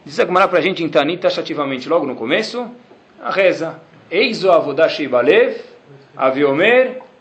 [0.05, 2.69] Diz a Gemara para a gente em Tanit, taxativamente, logo no começo,
[3.21, 3.79] a reza.
[4.11, 5.61] Eizo Avodashi Balev,
[6.15, 7.12] Aviomer, Arezo Hitefila.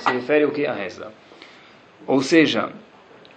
[0.00, 0.66] Se refere ao que?
[0.66, 1.10] A reza.
[2.06, 2.68] Ou seja,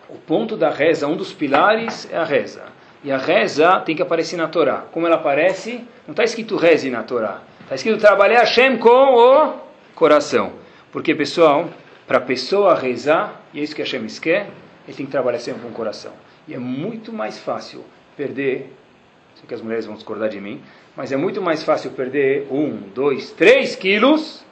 [0.10, 2.64] o ponto da reza, um dos pilares é a reza.
[3.02, 4.84] E a reza tem que aparecer na Torá.
[4.92, 5.82] Como ela aparece?
[6.06, 7.42] Não está escrito reze na Torá.
[7.62, 9.54] Está escrito trabalhar Hashem com o
[9.96, 10.52] coração.
[10.92, 11.70] Porque, pessoal,
[12.06, 14.50] para a pessoa rezar, e é isso que Hashem quer,
[14.86, 16.12] ele tem que trabalhar sempre com o coração.
[16.50, 17.86] E é muito mais fácil
[18.18, 18.74] perder,
[19.36, 20.62] sei que as mulheres vão discordar de mim,
[20.98, 24.45] mas é muito mais fácil perder um, dois, três quilos,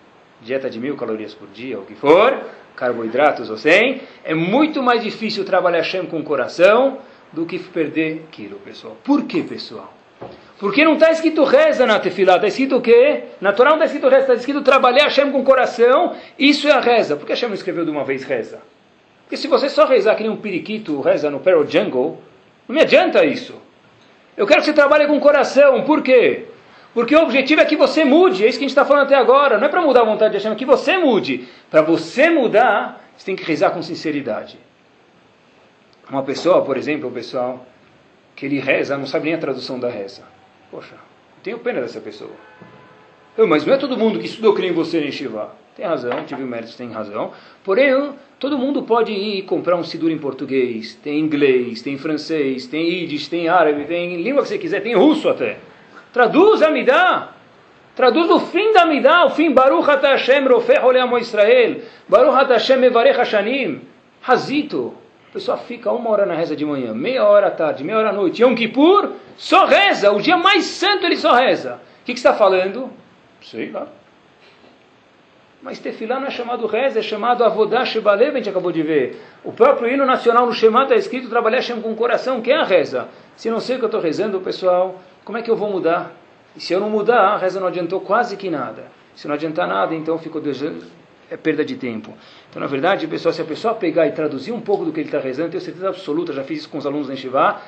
[0.44, 2.40] dieta de mil calorias por dia, ou o que for,
[2.76, 6.98] carboidratos ou sem, é muito mais difícil trabalhar Hashem com o coração
[7.32, 8.98] do que perder quilo, pessoal.
[9.04, 9.94] Por que, pessoal?
[10.60, 13.24] Porque não está escrito reza na tefilá, está escrito o quê?
[13.42, 16.72] Na Torá não está escrito reza, está escrito trabalhar Hashem com o coração, isso é
[16.72, 17.16] a reza.
[17.16, 18.62] Por que Hashem escreveu de uma vez reza?
[19.24, 22.22] Porque se você só rezar que nem um periquito reza no Pearl Jungle,
[22.68, 23.56] não me adianta isso.
[24.38, 26.46] Eu quero que você trabalhe com o coração, por quê?
[26.94, 29.16] Porque o objetivo é que você mude, é isso que a gente está falando até
[29.16, 29.58] agora.
[29.58, 31.48] Não é para mudar a vontade de Hashem, é que você mude.
[31.70, 34.60] Para você mudar, você tem que rezar com sinceridade.
[36.10, 37.66] Uma pessoa, por exemplo, o pessoal,
[38.36, 40.22] que ele reza, não sabe nem a tradução da reza.
[40.70, 40.96] Poxa,
[41.42, 42.32] tenho pena dessa pessoa.
[43.36, 45.56] Eu, mas não é todo mundo que estudou que nem você em Shiva.
[45.76, 47.32] Tem razão, tive méritos, tem razão.
[47.64, 52.88] Porém, todo mundo pode ir comprar um Sidur em português, tem inglês, tem francês, tem
[52.88, 55.58] Yiddish, tem árabe, tem língua que você quiser, tem russo até.
[56.14, 57.30] Traduz a Midah.
[57.96, 61.82] Traduz o fim da Midah, o fim Baruch Ata Hashem Rofeh Oleamo Israel.
[62.08, 63.82] Baruch Ata Hashem Mevarech Hashanim.
[64.22, 64.94] Hazito.
[65.30, 68.10] A pessoa fica uma hora na reza de manhã, meia hora à tarde, meia hora
[68.10, 68.44] à noite.
[68.44, 70.12] Yom Kippur só reza.
[70.12, 71.80] O dia mais santo ele só reza.
[72.02, 72.92] O que, que está falando?
[73.42, 73.88] Sei lá.
[75.64, 79.22] Mas Tefilá não é chamado reza, é chamado Avodah Shebalev, a gente acabou de ver.
[79.44, 82.42] O próprio hino nacional no Shema está escrito trabalhar Hashem com o coração.
[82.42, 83.08] Quem é a reza?
[83.38, 86.12] Se não sei o que eu estou rezando, pessoal, como é que eu vou mudar?
[86.56, 88.92] E se eu não mudar, a reza não adiantou quase que nada.
[89.16, 90.42] Se não adiantar nada, então ficou
[91.30, 92.14] é perda de tempo.
[92.50, 95.08] Então, na verdade, pessoal, se a pessoa pegar e traduzir um pouco do que ele
[95.08, 97.62] está rezando, tenho certeza absoluta, já fiz isso com os alunos da Enchivá,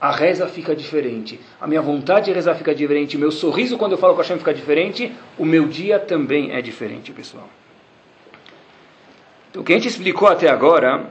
[0.00, 3.98] a reza fica diferente, a minha vontade de rezar fica diferente, meu sorriso quando eu
[3.98, 7.48] falo com a Hashem fica diferente, o meu dia também é diferente, pessoal.
[9.50, 11.06] Então, o que a gente explicou até agora,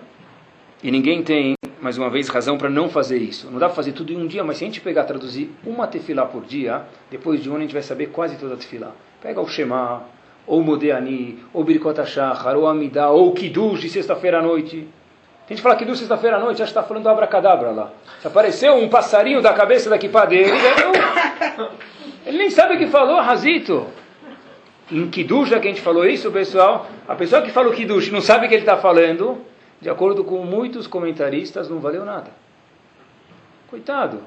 [0.84, 3.50] e ninguém tem, mais uma vez, razão para não fazer isso.
[3.50, 5.88] Não dá para fazer tudo em um dia, mas se a gente pegar traduzir uma
[5.88, 8.92] tefilá por dia, depois de um ano a gente vai saber quase toda a tefilá.
[9.20, 10.04] Pega o Shema,
[10.46, 14.88] ou o Modeani, ou Birkot HaShachar, ou Amidah, ou o Kiddush de sexta-feira à noite.
[15.48, 17.92] A gente fala que do sexta-feira à noite, já está falando do abracadabra lá.
[18.22, 20.52] Se apareceu um passarinho da cabeça da equipa dele,
[22.26, 23.88] ele nem sabe o que falou, Razito.
[24.92, 28.12] Em Kiddush, já que a gente falou isso, pessoal, a pessoa que fala o Kiddush
[28.12, 29.42] não sabe o que ele está falando,
[29.82, 32.32] de acordo com muitos comentaristas, não valeu nada.
[33.70, 34.22] Coitado,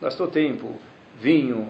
[0.00, 0.74] gastou tempo,
[1.20, 1.68] vinho,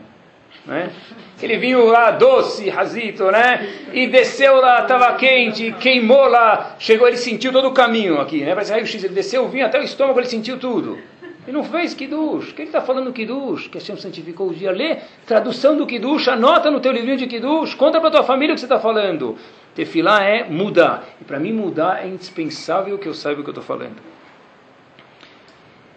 [0.64, 0.92] né?
[1.36, 3.68] Aquele vinho lá doce, razito, né?
[3.92, 8.54] E desceu lá, estava quente, queimou lá, chegou, ele sentiu todo o caminho aqui, né?
[8.54, 10.98] Parece raio-x, ele desceu o vinho até o estômago, ele sentiu tudo.
[11.46, 12.50] E não fez Kiddush.
[12.50, 13.68] O que ele está falando Kiddush?
[13.68, 14.70] Que Hashem santificou o dia.
[14.70, 18.54] Lê tradução do Kiddush, anota no teu livrinho de Kiddush, conta para tua família o
[18.54, 19.38] que você está falando.
[19.78, 21.04] Tefilá é mudar.
[21.20, 23.94] E para mim mudar é indispensável que eu saiba o que eu estou falando.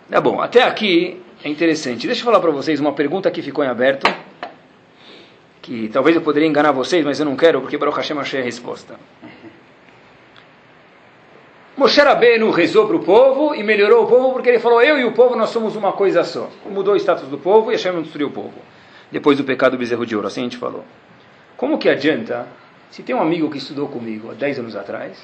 [0.08, 2.06] Tá bom, até aqui é interessante.
[2.06, 4.06] Deixa eu falar para vocês uma pergunta que ficou em aberto
[5.63, 8.44] que talvez eu poderia enganar vocês, mas eu não quero, porque Baruch Hashem achei a
[8.44, 9.00] resposta.
[11.76, 15.06] Moshe Rabbeinu rezou para o povo e melhorou o povo porque ele falou, eu e
[15.06, 16.52] o povo nós somos uma coisa só.
[16.70, 18.54] Mudou o status do povo e Hashem não destruiu o povo.
[19.12, 20.86] Depois do pecado do bezerro de ouro, assim a gente falou.
[21.58, 22.48] Como que adianta,
[22.92, 25.18] se tem um amigo que estudou comigo há 10 anos atrás,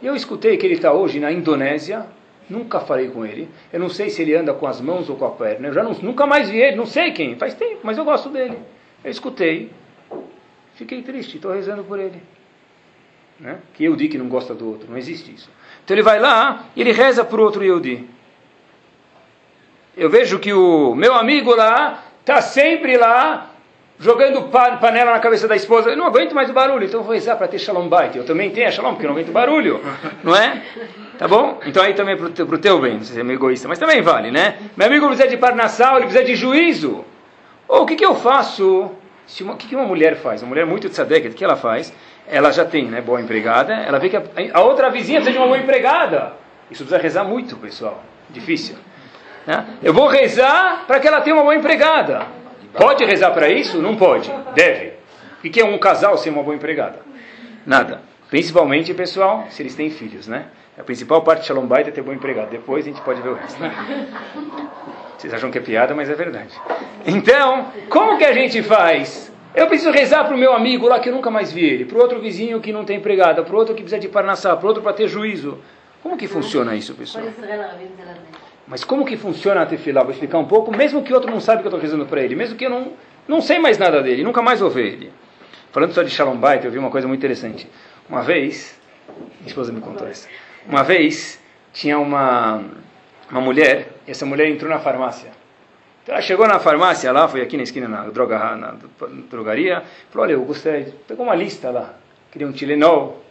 [0.00, 2.06] e eu escutei que ele está hoje na Indonésia,
[2.48, 5.26] nunca falei com ele, eu não sei se ele anda com as mãos ou com
[5.26, 7.98] a perna, eu já não, nunca mais vi ele, não sei quem, faz tempo, mas
[7.98, 8.58] eu gosto dele.
[9.04, 9.70] Eu escutei,
[10.74, 12.22] fiquei triste, estou rezando por ele.
[13.38, 13.58] Né?
[13.74, 15.50] Que Yehudi que não gosta do outro, não existe isso.
[15.84, 18.08] Então ele vai lá e ele reza por outro Yehudi.
[19.94, 23.50] Eu vejo que o meu amigo lá está sempre lá
[24.00, 24.42] jogando
[24.80, 25.90] panela na cabeça da esposa.
[25.90, 28.16] Eu não aguento mais o barulho, então vou rezar para ter shalom bait.
[28.16, 29.80] Eu também tenho shalom, porque eu não aguento barulho,
[30.22, 30.62] não é?
[31.18, 31.60] Tá bom?
[31.66, 34.00] Então aí também para o teu bem, não sei se é meio egoísta, mas também
[34.00, 34.56] vale, né?
[34.76, 37.04] Meu amigo precisa de parnassal, ele precisa de juízo.
[37.66, 38.90] Ou o que, que eu faço?
[39.26, 40.42] Se uma, o que, que uma mulher faz?
[40.42, 41.92] Uma mulher muito tzadeket, o que ela faz?
[42.26, 44.22] Ela já tem né, boa empregada, ela vê que a,
[44.54, 46.32] a outra vizinha precisa de uma boa empregada.
[46.70, 48.02] Isso precisa rezar muito, pessoal.
[48.30, 48.76] Difícil.
[49.46, 49.66] Né?
[49.82, 52.26] Eu vou rezar para que ela tenha uma boa empregada.
[52.78, 53.82] Pode rezar para isso?
[53.82, 54.32] Não pode.
[54.54, 54.92] Deve.
[55.44, 57.00] O que é um casal sem uma boa empregada?
[57.66, 58.00] Nada.
[58.30, 60.46] Principalmente, pessoal, se eles têm filhos, né?
[60.78, 62.50] A principal parte de Shalom Bait é ter bom empregado.
[62.50, 63.60] Depois a gente pode ver o resto.
[63.60, 63.72] Né?
[65.18, 66.54] Vocês acham que é piada, mas é verdade.
[67.04, 69.32] Então, como que a gente faz?
[69.54, 71.98] Eu preciso rezar para o meu amigo lá que eu nunca mais vi ele, para
[71.98, 74.64] o outro vizinho que não tem empregada, para o outro que precisa de parnassá, para
[74.64, 75.58] o outro para ter juízo.
[76.00, 77.24] Como que funciona isso, pessoal?
[78.68, 80.02] Mas como que funciona a tefilá?
[80.02, 82.22] Vou explicar um pouco, mesmo que o outro não sabe que eu estou rezando para
[82.22, 82.92] ele, mesmo que eu não,
[83.26, 85.12] não sei mais nada dele, nunca mais vou ver ele.
[85.72, 87.68] Falando só de Shalom Bait, eu vi uma coisa muito interessante.
[88.08, 88.78] Uma vez,
[89.38, 90.28] minha esposa me contou isso.
[90.66, 91.40] Uma vez,
[91.72, 92.62] tinha uma
[93.30, 95.30] uma mulher, e essa mulher entrou na farmácia.
[96.02, 98.74] Então ela chegou na farmácia lá, foi aqui na esquina, na, droga, na
[99.30, 101.94] drogaria, falou, olha, eu gostaria, pegou uma lista lá,
[102.32, 103.22] queria um Tilenol,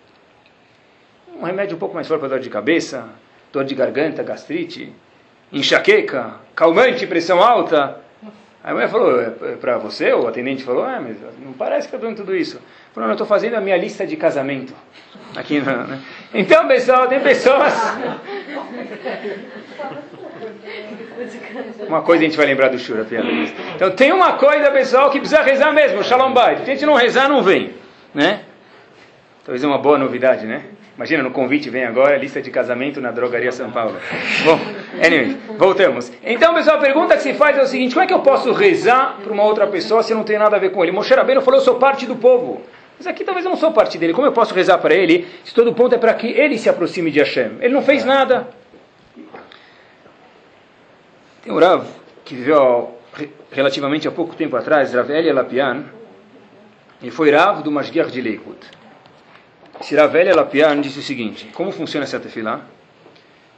[1.40, 3.10] um remédio um pouco mais forte para dor de cabeça,
[3.52, 4.94] dor de garganta, gastrite,
[5.52, 8.00] enxaqueca, calmante, pressão alta.
[8.64, 10.12] A mulher falou, é, é para você?
[10.12, 12.60] O atendente falou, ah, mas não parece que está doendo tudo isso.
[12.94, 14.74] Falou, não, eu estou fazendo a minha lista de casamento.
[15.36, 16.02] Aqui, né?
[16.34, 17.74] Então, pessoal, tem pessoas
[21.88, 23.28] uma coisa a gente vai lembrar do Shura, piada.
[23.76, 26.58] Então tem uma coisa, pessoal, que precisa rezar mesmo, Shalom Bait.
[26.58, 27.74] Se a gente não rezar, não vem,
[28.14, 28.42] né?
[29.44, 30.66] Talvez é uma boa novidade, né?
[30.98, 33.96] Imagina, no convite vem agora lista de casamento na drogaria São Paulo.
[34.44, 34.60] Bom,
[35.06, 36.12] anyway, voltamos.
[36.24, 38.52] Então, pessoal, a pergunta que se faz é o seguinte: como é que eu posso
[38.52, 40.92] rezar para uma outra pessoa se eu não tenho nada a ver com ele?
[40.92, 42.64] Moshe Rabbeinu falou: eu sou parte do povo.
[42.98, 44.12] Mas aqui talvez eu não sou parte dele.
[44.12, 47.12] Como eu posso rezar para ele se todo ponto é para que ele se aproxime
[47.12, 47.58] de Hashem?
[47.62, 48.48] Ele não fez nada.
[51.44, 51.86] Tem um Rav
[52.26, 52.98] que viveu
[53.52, 55.86] relativamente há pouco tempo atrás, Rav Elia Lapian,
[57.04, 58.77] e foi Rav do Mashgiach de Leikut.
[59.80, 62.62] Esse Rav Elia Lapian disse o seguinte, como funciona essa tefilá?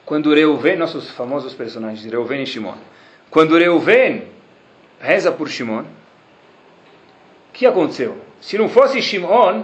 [0.05, 2.75] Quando Reuven, nossos famosos personagens, Reuven e Shimon,
[3.29, 4.23] quando Reuven
[4.99, 5.85] reza por Shimon, o
[7.53, 8.17] que aconteceu?
[8.41, 9.63] Se não fosse Shimon,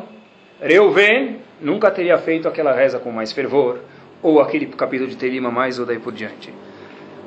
[0.62, 3.80] Reuven nunca teria feito aquela reza com mais fervor,
[4.22, 6.54] ou aquele capítulo de Telima mais, ou daí por diante.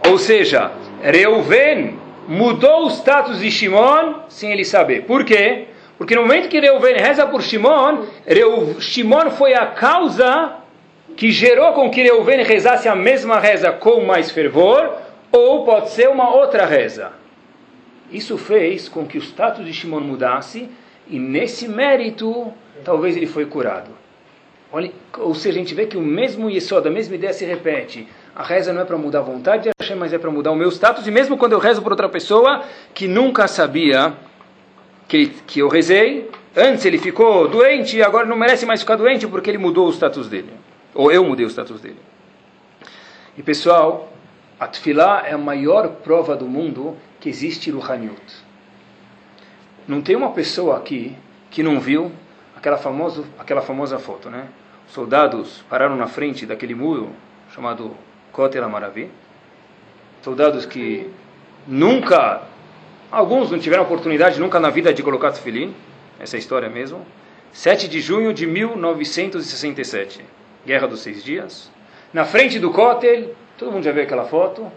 [0.08, 5.04] Ou seja, Reuven mudou o status de Shimon sem ele saber.
[5.04, 5.67] Por quê?
[5.98, 10.54] Porque no momento que Reuven reza por Shimon, Reu, Shimon foi a causa
[11.16, 14.92] que gerou com que Reuven rezasse a mesma reza com mais fervor,
[15.32, 17.10] ou pode ser uma outra reza.
[18.12, 20.68] Isso fez com que o status de Shimon mudasse
[21.10, 22.52] e nesse mérito
[22.84, 23.90] talvez ele foi curado.
[24.70, 28.06] Olha, ou seja, a gente vê que o mesmo Yesod, a mesma ideia se repete.
[28.36, 30.56] A reza não é para mudar a vontade de Hashem, mas é para mudar o
[30.56, 31.06] meu status.
[31.06, 32.62] E mesmo quando eu rezo por outra pessoa
[32.94, 34.14] que nunca sabia
[35.08, 39.26] que, que eu rezei, antes ele ficou doente e agora não merece mais ficar doente
[39.26, 40.52] porque ele mudou o status dele.
[40.94, 41.98] Ou eu mudei o status dele.
[43.36, 44.12] E pessoal,
[44.60, 48.20] a Tfilá é a maior prova do mundo que existe Ruhaniut.
[49.86, 51.16] Não tem uma pessoa aqui
[51.50, 52.12] que não viu
[52.54, 54.48] aquela famosa, aquela famosa foto, né?
[54.88, 57.10] Soldados pararam na frente daquele muro
[57.54, 57.96] chamado
[58.32, 59.10] Kotel Amaravi.
[60.22, 61.08] Soldados que
[61.66, 62.42] nunca,
[63.10, 65.74] alguns não tiveram oportunidade nunca na vida de colocar tefilim.
[66.20, 67.04] Essa é história mesmo.
[67.52, 70.24] 7 de junho de 1967,
[70.66, 71.70] Guerra dos Seis Dias.
[72.12, 74.70] Na frente do Kotel, todo mundo já viu aquela foto.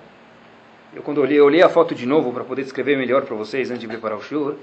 [0.94, 3.70] Eu quando olhei, eu olhei a foto de novo para poder descrever melhor para vocês
[3.70, 4.56] antes de preparar o show.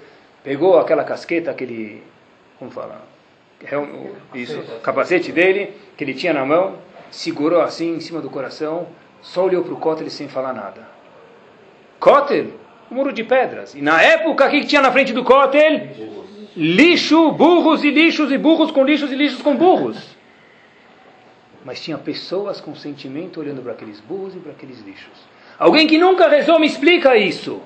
[0.43, 2.03] Pegou aquela casqueta, aquele
[2.59, 3.03] como fala,
[4.35, 6.77] isso, capacete dele, que ele tinha na mão,
[7.11, 8.89] segurou assim em cima do coração,
[9.23, 10.89] só olhou para o cótel sem falar nada.
[12.01, 12.49] Cótel,
[12.91, 13.75] muro de pedras.
[13.75, 15.89] E na época, o que tinha na frente do cótel?
[16.57, 20.17] Lixo, burros e lixos, e burros com lixos e lixos com burros.
[21.65, 25.13] Mas tinha pessoas com sentimento olhando para aqueles burros e para aqueles lixos.
[25.59, 27.61] Alguém que nunca rezou me explica isso.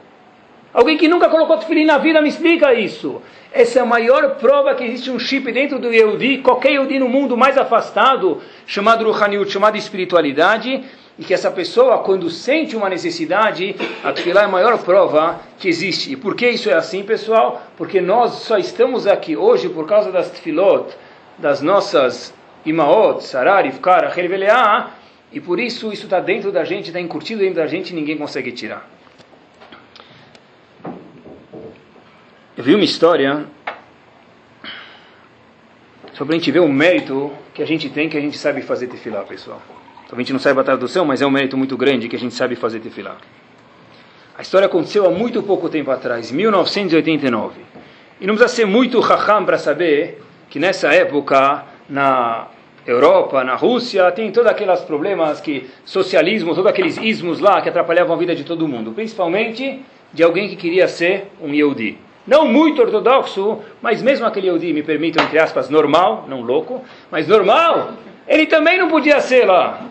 [0.73, 3.21] Alguém que nunca colocou tefilim na vida me explica isso.
[3.53, 7.11] Essa é a maior prova que existe um chip dentro do Yehudi, qualquer Yehudi no
[7.11, 10.83] mundo mais afastado, chamado Ruhaniut, chamado espiritualidade,
[11.19, 15.69] e que essa pessoa, quando sente uma necessidade, a Tefilá é a maior prova que
[15.69, 16.13] existe.
[16.13, 17.63] E por que isso é assim, pessoal?
[17.77, 20.95] Porque nós só estamos aqui hoje por causa das Tefilot,
[21.39, 24.91] das nossas Imaot, Sarar, Ifkar, Herveleah,
[25.31, 28.17] e por isso isso está dentro da gente, está encurtido dentro da gente e ninguém
[28.17, 28.89] consegue tirar.
[32.57, 33.47] Eu vi uma história
[36.13, 38.63] só para a gente ver o mérito que a gente tem, que a gente sabe
[38.63, 39.61] fazer tefilá, pessoal.
[40.13, 42.19] Então, a gente não sabe a tradução, mas é um mérito muito grande que a
[42.19, 43.17] gente sabe fazer tefilá.
[44.37, 47.63] A história aconteceu há muito pouco tempo atrás, 1989.
[48.21, 52.49] E não precisa ser muito raham para saber que nessa época, na
[52.87, 58.15] Europa, na Rússia, tem todos aqueles problemas que socialismo, todos aqueles ismos lá que atrapalhavam
[58.15, 59.81] a vida de todo mundo, principalmente
[60.13, 61.97] de alguém que queria ser um Yehudi
[62.27, 67.27] não muito ortodoxo, mas mesmo aquele Yehudi, me permitam, entre aspas, normal, não louco, mas
[67.27, 67.95] normal,
[68.29, 69.89] ele também não podia ser lá.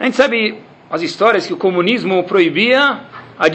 [0.00, 0.58] A gente sabe
[0.90, 3.02] as histórias que o comunismo proibia,
[3.38, 3.46] a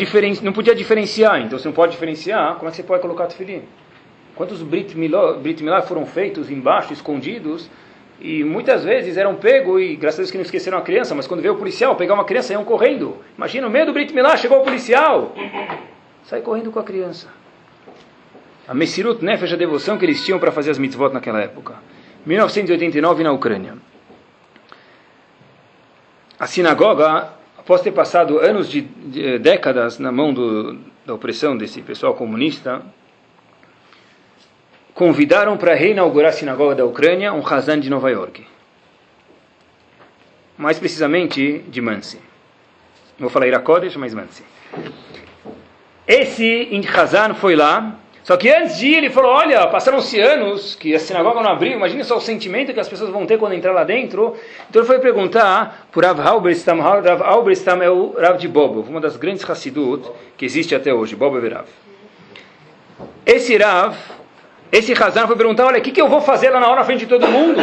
[0.44, 3.64] não podia diferenciar, então você não pode diferenciar, como é que você pode colocar tefilim?
[4.36, 7.68] Quantos Brit Milá, Brit Milá foram feitos embaixo, escondidos,
[8.22, 11.26] e muitas vezes eram pegos, e graças a Deus que não esqueceram a criança, mas
[11.26, 13.18] quando veio o policial pegar uma criança, iam correndo.
[13.36, 15.34] Imagina, no meio do Brit Milá, chegou o policial,
[16.24, 17.28] sai correndo com a criança
[18.68, 21.76] a Messirut Nefesh, a devoção que eles tinham para fazer as mitzvot naquela época.
[22.26, 23.76] 1989 na Ucrânia.
[26.40, 31.82] A sinagoga, após ter passado anos de, de décadas na mão do, da opressão desse
[31.82, 32.82] pessoal comunista,
[34.94, 38.46] convidaram para reinaugurar a sinagoga da Ucrânia um Hazan de Nova York.
[40.58, 42.20] Mais precisamente de Mansi.
[43.18, 44.44] Vou falar Irakodesh, mas Mansi.
[46.06, 50.96] Esse Hazan foi lá só que antes de ir, ele falou: Olha, passaram-se anos que
[50.96, 53.72] a sinagoga não abriu, imagine só o sentimento que as pessoas vão ter quando entrar
[53.72, 54.36] lá dentro.
[54.68, 56.80] Então ele foi perguntar por Rav Halberstam.
[56.82, 61.16] Rav Halberstam é o Rav de Bobov, uma das grandes Hassidut que existe até hoje,
[61.16, 61.68] Bobov Rav.
[63.24, 63.96] Esse Rav,
[64.72, 66.84] esse Hazan foi perguntar: Olha, o que, que eu vou fazer lá na hora na
[66.84, 67.62] frente de todo mundo?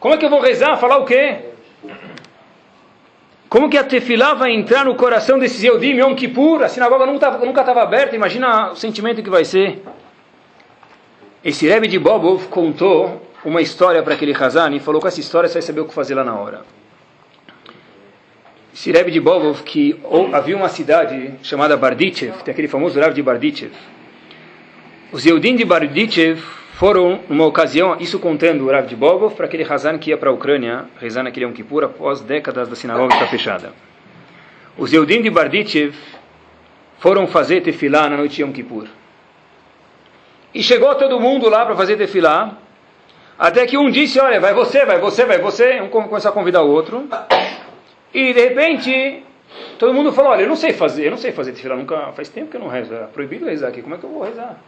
[0.00, 0.76] Como é que eu vou rezar?
[0.78, 1.53] Falar o quê?
[3.54, 6.64] Como que a tefilá vai entrar no coração desses Yehudim Yom Kippur?
[6.64, 9.80] A sinagoga nunca estava aberta, imagina o sentimento que vai ser.
[11.44, 15.48] Esse Rebbe de Bobov contou uma história para aquele Hazan e falou com essa história
[15.48, 16.62] você vai saber o que fazer lá na hora.
[18.74, 23.14] Esse Rebbe de Bobov, que ou, havia uma cidade chamada Bardichev, tem aquele famoso Rebbe
[23.14, 23.70] de Bardichev.
[25.12, 26.42] Os Yehudim de Bardichev
[26.74, 30.30] foram, numa ocasião, isso contando o Rav de Bogov, para aquele Hazan que ia para
[30.30, 33.72] a Ucrânia rezar naquele Yom Kippur após décadas da sinagoga estar fechada.
[34.76, 35.94] Os Eudim de Bardichev
[36.98, 38.88] foram fazer tefilá na noite de Yom Kippur.
[40.52, 42.58] E chegou todo mundo lá para fazer tefilá,
[43.38, 46.62] até que um disse, olha, vai você, vai você, vai você, um começou a convidar
[46.62, 47.08] o outro,
[48.12, 49.22] e de repente
[49.78, 52.28] todo mundo falou, olha, eu não sei fazer, eu não sei fazer tefilá, nunca, faz
[52.28, 54.58] tempo que eu não rezo, é proibido rezar aqui, como é que eu vou rezar?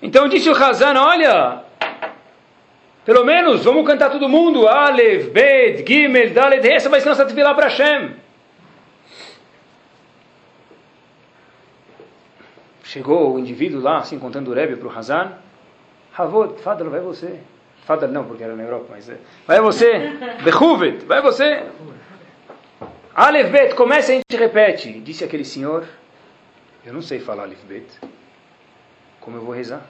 [0.00, 1.64] Então disse o Hazan, olha,
[3.04, 7.54] pelo menos vamos cantar todo mundo, Alef, Bet, Gimel, Dalet, essa vai ser nossa tefilá
[7.54, 8.14] para Hashem.
[12.84, 15.32] Chegou o indivíduo lá, se assim, encontrando o Rebbe para o Hazan,
[16.16, 17.40] Havod, Fadal, vai você.
[17.84, 19.08] Fadal não, porque era na Europa, mas...
[19.08, 21.64] Eh, vai você, Bechuvet, vai você.
[23.14, 24.92] Alef, Bet, começa e a gente repete.
[25.00, 25.86] Disse aquele senhor,
[26.84, 27.86] eu não sei falar Alef, Bet.
[29.28, 29.86] Como eu vou rezar?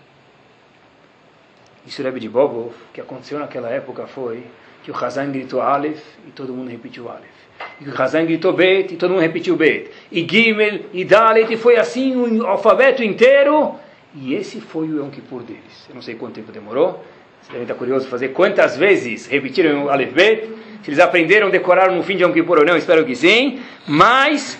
[1.86, 4.42] Isso Rebbe de Bobov, que aconteceu naquela época foi
[4.82, 7.22] que o Hazan gritou Aleph e todo mundo repetiu Aleph.
[7.80, 9.92] E o Hazan gritou Bet e todo mundo repetiu Bet.
[10.10, 13.76] E Gimel e Dalet e foi assim o alfabeto inteiro.
[14.12, 15.86] E esse foi o Yom Kippur deles.
[15.88, 17.00] Eu não sei quanto tempo demorou.
[17.40, 20.48] Você deve estar curioso fazer quantas vezes repetiram o Aleph Bet.
[20.82, 23.60] Se eles aprenderam, decoraram no fim de Yom Kippur ou não, espero que sim.
[23.86, 24.58] Mas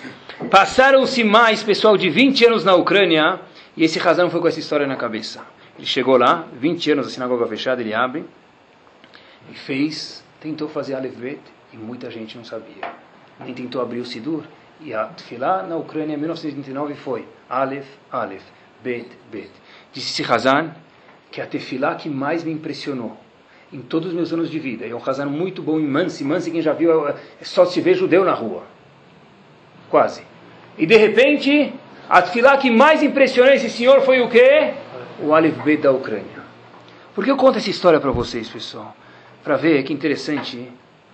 [0.48, 3.40] passaram-se mais, pessoal, de 20 anos na Ucrânia.
[3.78, 5.40] E esse Hazan foi com essa história na cabeça.
[5.76, 8.24] Ele chegou lá, 20 anos a sinagoga fechada, ele abre
[9.48, 11.40] e fez, tentou fazer Aleph Bet
[11.72, 12.92] e muita gente não sabia.
[13.38, 14.42] Nem tentou abrir o Sidur.
[14.80, 18.42] E a Tfilá na Ucrânia em 1929 foi Aleph, Aleph,
[18.82, 19.50] Bet, Bet.
[19.92, 20.74] Disse Hazan
[21.30, 23.16] que a Tefilá que mais me impressionou
[23.72, 24.86] em todos os meus anos de vida.
[24.86, 26.24] É um Hazan muito bom em Mansi.
[26.24, 28.64] Mansi, quem já viu, é só se vê judeu na rua.
[29.88, 30.24] Quase.
[30.76, 31.72] E de repente,
[32.08, 34.72] a Tfilá que mais impressionou esse senhor foi o quê?
[35.20, 36.38] o Aleph Bet da Ucrânia.
[37.14, 38.94] Por que eu conto essa história para vocês, pessoal?
[39.42, 40.56] Para ver que interessante.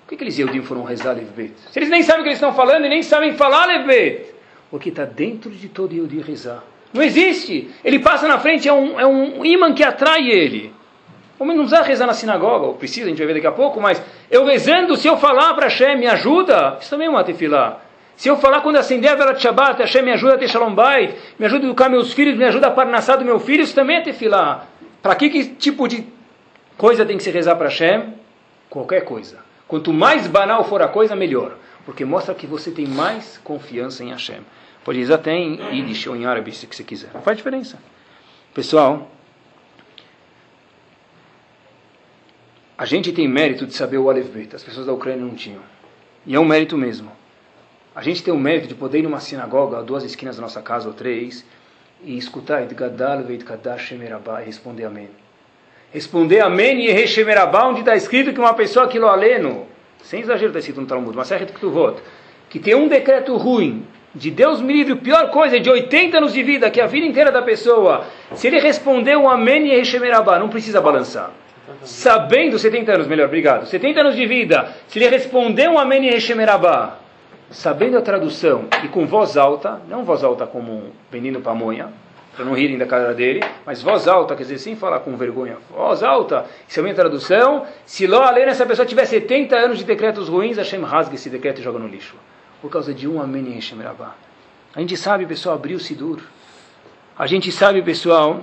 [0.02, 1.54] Por que aqueles Yehudim foram rezar Aleph Bet?
[1.70, 4.34] Se eles nem sabem o que eles estão falando e nem sabem falar Aleph Bet.
[4.70, 6.62] Porque está dentro de todo Yehudi rezar.
[6.92, 7.70] Não existe.
[7.84, 10.72] Ele passa na frente, é um, é um imã que atrai ele.
[11.38, 13.52] O homem não precisa rezar na sinagoga, ou precisa, a gente vai ver daqui a
[13.52, 17.24] pouco, mas eu rezando, se eu falar para Hashem, me ajuda, isso também é uma
[17.24, 17.80] tefilá.
[18.16, 20.74] Se eu falar quando acender a vela de Shabbat, Hashem me ajuda a ter Shalom
[20.74, 23.74] Bait, me ajuda a educar meus filhos, me ajuda a parnassar do meu filho, isso
[23.74, 24.66] também é tefilá.
[25.02, 26.06] Para que, que tipo de
[26.78, 28.14] coisa tem que se rezar para Hashem?
[28.70, 29.38] Qualquer coisa.
[29.66, 31.56] Quanto mais banal for a coisa, melhor.
[31.84, 34.40] Porque mostra que você tem mais confiança em Hashem.
[34.84, 37.10] Pode dizer até em Yiddish ou em árabe, se você quiser.
[37.12, 37.78] Não faz diferença.
[38.52, 39.10] Pessoal,
[42.78, 44.54] a gente tem mérito de saber o Aleph Bet.
[44.54, 45.62] As pessoas da Ucrânia não tinham.
[46.26, 47.10] E é um mérito mesmo.
[47.94, 50.88] A gente tem o mérito de poder ir numa sinagoga, duas esquinas da nossa casa
[50.88, 51.44] ou três,
[52.02, 52.66] e escutar e
[54.44, 55.08] responder Amém.
[55.92, 59.66] Responder Amém e Reshemerabá, onde está escrito que uma pessoa que lo aleno,
[60.02, 62.02] sem exagero está escrito no Talmud, mas é que voto,
[62.50, 66.42] que tem um decreto ruim, de Deus me livre, pior coisa, de 80 anos de
[66.42, 70.36] vida, que é a vida inteira da pessoa, se ele responder um Amém e Reshemerabá,
[70.38, 71.30] não precisa balançar.
[71.84, 76.10] Sabendo, 70 anos, melhor, obrigado, 70 anos de vida, se ele responder um Amém e
[76.10, 77.03] Reshemerabá,
[77.54, 81.88] sabendo a tradução e com voz alta, não voz alta como menino pamonha,
[82.34, 85.56] para não rirem da cara dele, mas voz alta, quer dizer, sem falar com vergonha,
[85.70, 89.84] voz alta, isso é minha tradução, se Ló Alena, essa pessoa tiver 70 anos de
[89.84, 92.16] decretos ruins, Hashem rasga esse decreto e joga no lixo,
[92.60, 94.16] por causa de um Amém em Hashem Rabá.
[94.74, 96.20] A gente sabe, pessoal, abrir o Sidur.
[97.16, 98.42] A gente sabe, pessoal,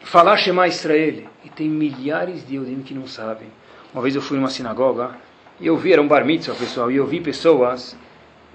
[0.00, 1.22] falar Shema Israel.
[1.44, 3.46] E tem milhares de Eudim que não sabem.
[3.94, 5.12] Uma vez eu fui numa sinagoga,
[5.62, 7.96] e eu vi, era um bar mitzvah, pessoal, e eu vi pessoas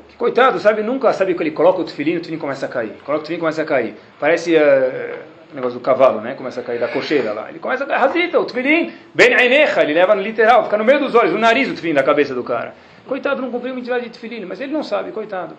[0.10, 2.98] que, coitado, sabe, nunca sabe que ele coloca o tefilim, o tefilim começa a cair.
[3.06, 3.96] Coloca o tefilim, começa a cair.
[4.20, 5.16] Parece uh,
[5.50, 6.34] o negócio do cavalo, né?
[6.34, 7.50] Começa a cair da cocheira lá.
[7.50, 10.84] Ele começa a cair, razita, o tefilim, ben ainecha, ele leva no literal, fica no
[10.84, 12.76] meio dos olhos, no nariz o tefilim da cabeça do cara.
[13.08, 15.56] Coitado, não cumpriu mitzvah de tefilim, mas ele não sabe, coitado.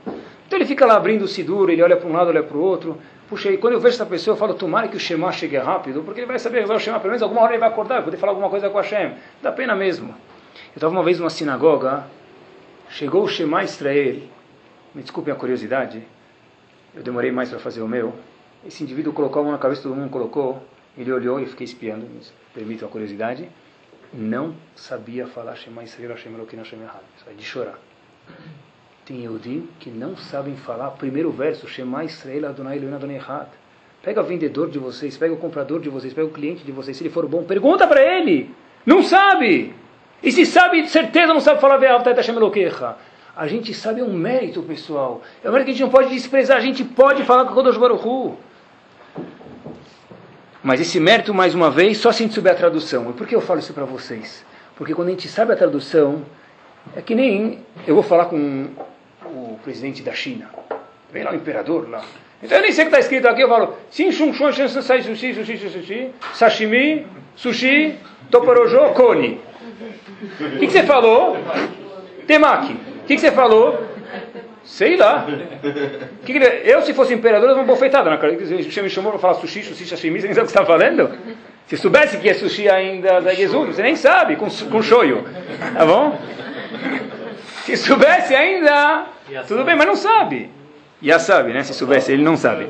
[0.47, 2.61] Então ele fica lá abrindo o sidur, ele olha para um lado, olha para o
[2.61, 2.99] outro.
[3.27, 6.03] Puxa, e quando eu vejo essa pessoa, eu falo, tomara que o Shema chegue rápido,
[6.03, 8.05] porque ele vai saber rezar o Shema, pelo menos alguma hora ele vai acordar, vai
[8.05, 9.13] poder falar alguma coisa com a Hashem.
[9.43, 10.15] Dá pena mesmo.
[10.69, 12.05] Eu estava uma vez numa sinagoga,
[12.91, 14.21] chegou o Shema Israel,
[14.95, 16.03] me desculpem a curiosidade,
[16.95, 18.15] eu demorei mais para fazer o meu.
[18.67, 20.63] Esse indivíduo colocou a mão na cabeça, todo mundo colocou,
[20.97, 22.21] ele olhou e eu fiquei espiando, me
[22.55, 23.49] permitam a curiosidade,
[24.13, 27.79] não sabia falar Shema Israel, Hashem Eloquim, Hashem Echad, isso é de chorar.
[29.07, 33.49] Tem Yehudim que não sabem falar primeiro verso, Shema Israel, Adonai Elohim, Adonai Echad.
[34.03, 36.97] Pega o vendedor de vocês, pega o comprador de vocês, pega o cliente de vocês,
[36.97, 38.55] se ele for bom, pergunta para ele.
[38.85, 39.75] Não sabe!
[40.23, 41.79] E se sabe, certeza não sabe falar
[43.37, 45.23] A gente sabe é um mérito, pessoal.
[45.45, 46.57] É um mérito que a gente não pode desprezar.
[46.57, 48.37] A gente pode falar com o Kodosh Baruch
[50.63, 53.11] Mas esse mérito, mais uma vez, só se a gente souber a tradução.
[53.11, 54.45] E por que eu falo isso para vocês?
[54.75, 56.25] Porque quando a gente sabe a tradução,
[56.97, 58.69] é que nem eu vou falar com
[59.25, 60.51] o presidente da China.
[61.13, 62.03] Vem lá o imperador lá.
[62.43, 64.69] Então eu nem sei o que está escrito aqui, eu falo sim, shum, shum, shum,
[64.69, 67.97] sushi, sushi, sushi, sushi, sashimi, sushi,
[68.31, 69.41] toporojo, koni.
[69.81, 71.37] O que, que, você falou?
[72.27, 72.73] Temaki.
[72.73, 73.87] O que, que, você falou?
[74.65, 75.27] Sei lá.
[76.25, 76.33] Que
[76.65, 78.37] eu, se fosse imperador, eu uma bofetada na cara.
[78.37, 80.67] Você me chamou para falar sushi, sushi, sashimi, você nem sabe o que você está
[80.67, 81.11] falando?
[81.67, 85.25] Se soubesse que é sushi ainda da Jesus, você nem sabe, com, com shoyu.
[85.75, 86.19] Tá bom?
[87.65, 89.07] Se soubesse ainda,
[89.47, 90.51] tudo bem, mas não sabe.
[91.01, 91.63] Já sabe, né?
[91.63, 92.67] Se soubesse, ele não sabe.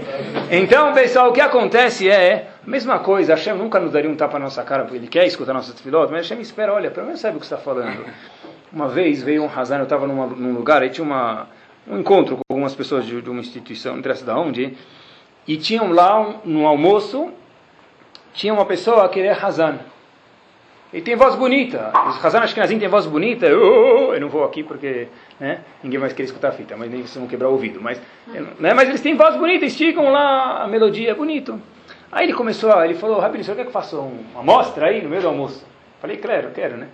[0.50, 3.34] Então, pessoal, o que acontece é a mesma coisa.
[3.34, 6.10] Hashem nunca nos daria um tapa na nossa cara porque ele quer escutar nossas filotas,
[6.10, 8.04] mas Hashem espera, olha, pelo menos sabe o que está falando.
[8.70, 11.48] Uma vez veio um Hazan, eu estava num lugar, aí tinha uma,
[11.86, 14.76] um encontro com algumas pessoas de, de uma instituição, não interessa de onde,
[15.46, 17.32] e tinham lá, um, no almoço,
[18.34, 19.78] tinha uma pessoa que é Hazan.
[20.92, 21.92] Ele tem voz bonita.
[22.08, 23.46] Os Hazan Ashkenazim tem voz bonita.
[23.46, 25.08] Eu, eu não vou aqui porque
[25.38, 27.80] né, ninguém vai querer escutar a fita, mas nem vão quebrar o ouvido.
[27.80, 28.00] Mas,
[28.58, 31.60] né, mas eles têm voz bonita, esticam lá a melodia, bonito.
[32.10, 35.10] Aí ele começou, ele falou, Rabino, o quer que eu faça uma amostra aí no
[35.10, 35.66] meio do almoço?
[36.00, 36.88] Falei, claro, quero, né?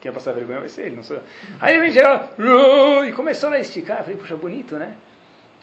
[0.00, 1.22] Quem passar vergonha vai ser ele, não sou eu.
[1.60, 2.30] Aí ele geral,
[3.06, 3.98] e começou a esticar.
[3.98, 4.94] Eu falei, puxa, bonito, né?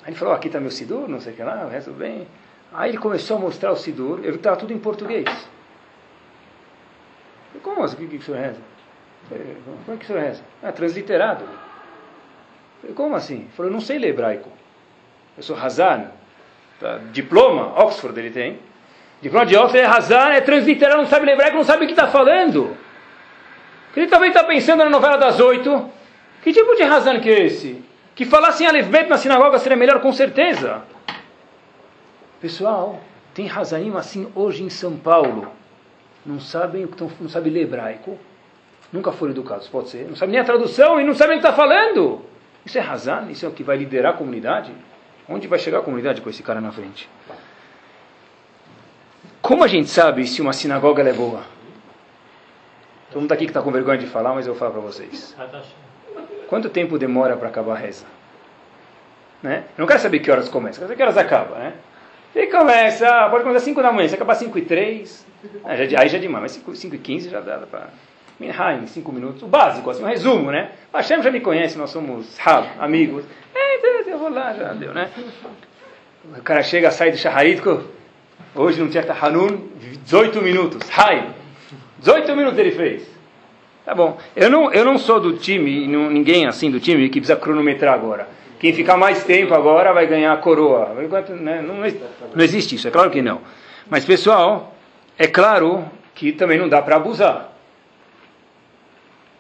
[0.04, 2.28] Aí ele falou, aqui está meu Sidur, não sei o que lá, o resto bem.
[2.74, 5.26] Aí ele começou a mostrar o Sidur, ele estava tudo em português.
[7.62, 7.96] Como assim?
[7.96, 8.60] O que, que o senhor reza?
[9.30, 10.44] Falei, como é que o senhor reza?
[10.64, 11.46] Ah, transliterado.
[12.82, 13.36] Falei, como assim?
[13.36, 14.50] Ele falou, eu não sei ler hebraico.
[15.36, 16.12] Eu sou Hazan.
[16.80, 17.00] Tá?
[17.12, 18.60] Diploma, Oxford ele tem.
[19.22, 21.94] Diploma de Oxford é Hazan, é transliterado, não sabe ler hebraico, não sabe o que
[21.94, 22.78] está falando.
[23.96, 25.90] Ele também está pensando na novela das oito.
[26.44, 27.84] Que tipo de Hazan que é esse?
[28.14, 30.84] Que falasse em Alefbet na sinagoga seria melhor com certeza.
[32.40, 33.02] Pessoal,
[33.34, 35.52] tem Hazanim assim hoje em São Paulo.
[36.28, 36.88] Não sabem,
[37.22, 38.20] não sabem ler hebraico.
[38.92, 40.08] Nunca foram educados, pode ser.
[40.08, 42.22] Não sabem nem a tradução e não sabem o que está falando.
[42.66, 43.32] Isso é Hazan?
[43.32, 44.74] Isso é o que vai liderar a comunidade?
[45.28, 47.10] Onde vai chegar a comunidade com esse cara na frente?
[49.42, 51.44] Como a gente sabe se uma sinagoga é boa?
[53.10, 55.36] Todo mundo aqui que está com vergonha de falar, mas eu falar para vocês.
[56.48, 58.06] Quanto tempo demora para acabar a reza?
[59.42, 59.64] Né?
[59.78, 61.74] Eu não quero saber que horas começa, quero saber que horas acaba, né?
[62.38, 65.26] E começa, pode começar às 5 da manhã, se acabar 5 e 3,
[65.64, 67.88] aí já, aí já é demais, mas 5, 5 e 15 já dá para...
[68.40, 70.70] Minhaim, 5 minutos, o básico, assim, um resumo, né?
[70.94, 73.26] Hashem já me conhece, nós somos hab, amigos.
[73.56, 75.10] É, então, eu vou lá, já deu, né?
[76.38, 77.86] O cara chega, sai do Shaharitko,
[78.54, 79.70] hoje não tinha Hanun,
[80.04, 81.30] 18 minutos, Hai,
[81.98, 83.10] 18 minutos ele fez.
[83.84, 84.16] Tá bom.
[84.36, 88.28] Eu não, eu não sou do time, ninguém assim do time que precisa cronometrar agora.
[88.60, 90.94] Quem ficar mais tempo agora vai ganhar a coroa.
[90.94, 91.62] Né?
[91.62, 91.76] Não,
[92.36, 93.42] não existe isso, é claro que não.
[93.90, 94.76] Mas, pessoal,
[95.18, 95.86] é claro
[96.16, 97.54] que também não dá para abusar.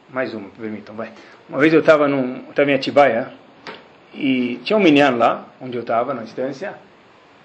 [0.09, 1.11] Mais uma, permitam, vai.
[1.49, 3.33] Uma vez eu estava em Atibaia
[4.13, 6.75] e tinha um menino lá, onde eu estava, na instância,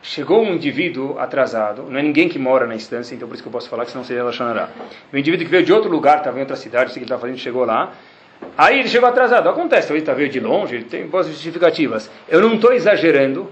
[0.03, 3.49] chegou um indivíduo atrasado, não é ninguém que mora na instância, então por isso que
[3.49, 4.69] eu posso falar que senão seria Lachonará.
[5.13, 7.21] Um indivíduo que veio de outro lugar, estava em outra cidade, sei que ele estava
[7.21, 7.93] fazendo, chegou lá,
[8.57, 9.49] aí ele chegou atrasado.
[9.49, 12.11] Acontece, talvez está veio de longe, tem boas justificativas.
[12.29, 13.51] Eu não estou exagerando,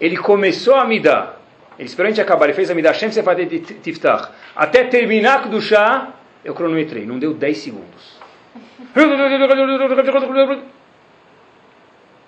[0.00, 1.40] ele começou a me dar,
[1.78, 5.48] ele esperou a gente acabar, ele fez a me dar Shem Sefadet Tiftach, até terminar
[5.48, 6.08] do chá,
[6.44, 8.14] eu cronometrei, não deu 10 segundos.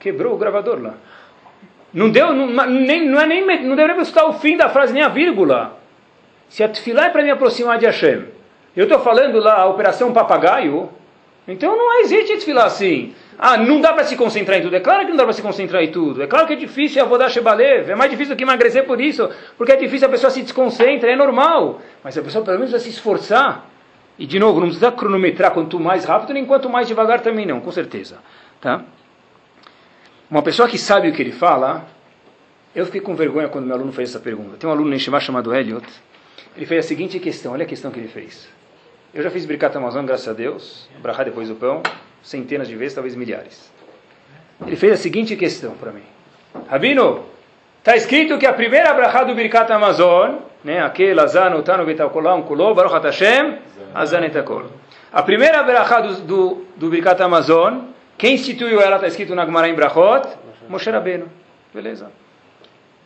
[0.01, 0.95] Quebrou o gravador lá.
[1.93, 5.03] Não deu, não, nem, não é nem, não deveria escutar o fim da frase, nem
[5.03, 5.79] a vírgula.
[6.49, 8.25] Se a tefilá é para me aproximar de Hashem,
[8.77, 10.91] eu estou falando lá a operação papagaio,
[11.47, 13.15] então não existe tefilá assim.
[13.39, 14.75] Ah, não dá para se concentrar em tudo.
[14.75, 16.23] É claro que não dá para se concentrar em tudo.
[16.23, 17.91] É claro que é difícil a vodar shebalev.
[17.91, 19.29] É mais difícil do que emagrecer por isso.
[19.59, 21.83] Porque é difícil a pessoa se desconcentra, é normal.
[22.03, 23.67] Mas a pessoa pelo menos vai se esforçar.
[24.19, 27.61] E de novo, não precisa cronometrar quanto mais rápido, nem quanto mais devagar também não,
[27.61, 28.19] com certeza.
[28.61, 28.83] Tá?
[30.31, 31.87] Uma pessoa que sabe o que ele fala,
[32.75, 34.57] eu fiquei com vergonha quando meu aluno fez essa pergunta.
[34.57, 35.87] Tem um aluno em Shema chamado Elliot,
[36.57, 38.49] ele fez a seguinte questão, olha a questão que ele fez.
[39.17, 41.83] Eu já fiz Bricat Amazon, graças a Deus, Brahá depois do pão,
[42.23, 43.73] centenas de vezes, talvez milhares.
[44.67, 46.03] Ele fez a seguinte questão para mim.
[46.69, 47.25] Rabino,
[47.79, 52.75] está escrito que a primeira Brahá do Birkat Amazon, né, aquele Azan, Utano, Betakolam, Kuló,
[52.75, 53.57] Baruch Hashem,
[53.95, 54.67] Azan Etakol.
[55.11, 57.87] A primeira Brahá do, do, do Amazon
[58.19, 60.29] quem instituiu ela está escrito na Gemara em Brachot?
[60.69, 61.27] Moshe Rabbeinu.
[61.73, 62.13] Beleza.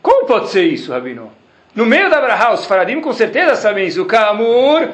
[0.02, 1.30] Como pode ser isso, Rabino?
[1.74, 4.04] No meio da Brachá, os faradim com certeza sabem isso.
[4.04, 4.88] Kamur,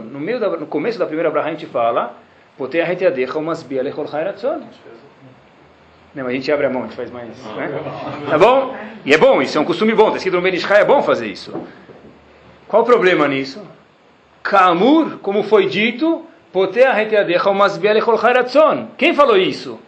[0.00, 2.14] no meio da, no começo da primeira Brachá a gente fala
[6.12, 7.28] não, mas a gente abre a mão, a gente faz mais.
[7.28, 7.80] Né?
[8.28, 8.76] Tá bom?
[9.04, 10.06] E é bom, isso é um costume bom.
[10.06, 11.52] Está escrito no Benishai, é bom fazer isso.
[12.66, 13.62] Qual o problema nisso?
[14.42, 16.26] Kamur, como foi dito,
[18.98, 19.78] quem falou isso?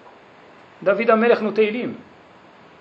[0.81, 1.97] David Amelech no Teilim.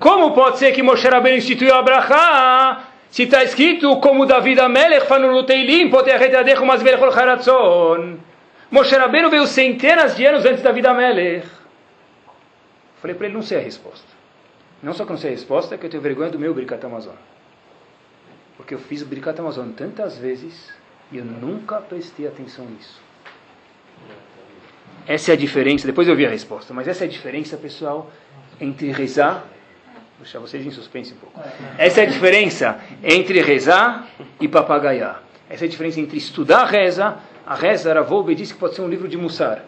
[0.02, 5.06] Como pode ser que Moshe Rabbeinu instituiu a Brachá se está escrito como David Amelech
[5.06, 5.91] falou no Teilim,
[8.72, 11.47] Moshe Rabbeinu veio centenas de anos antes de David Amelech.
[12.99, 14.08] Falei para ele, não sei a resposta.
[14.82, 16.84] Não só que não sei a resposta, é que eu tenho vergonha do meu Birkat
[16.84, 17.14] Amazon.
[18.58, 20.74] Porque eu fiz o Birkat Amazon tantas vezes
[21.12, 22.99] e eu nunca prestei atenção nisso.
[25.06, 28.10] Essa é a diferença, depois eu vi a resposta, mas essa é a diferença, pessoal,
[28.60, 29.45] entre rezar.
[30.22, 31.40] Deixar vocês em suspense um pouco.
[31.80, 34.08] Essa é a diferença entre rezar
[34.40, 35.24] e papagaiar.
[35.50, 37.16] Essa é a diferença entre estudar a reza.
[37.46, 39.64] A reza, Aravolbe diz que pode ser um livro de Mussar.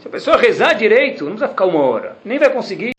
[0.00, 2.92] Se a pessoa rezar direito, não precisa ficar uma hora, nem vai conseguir.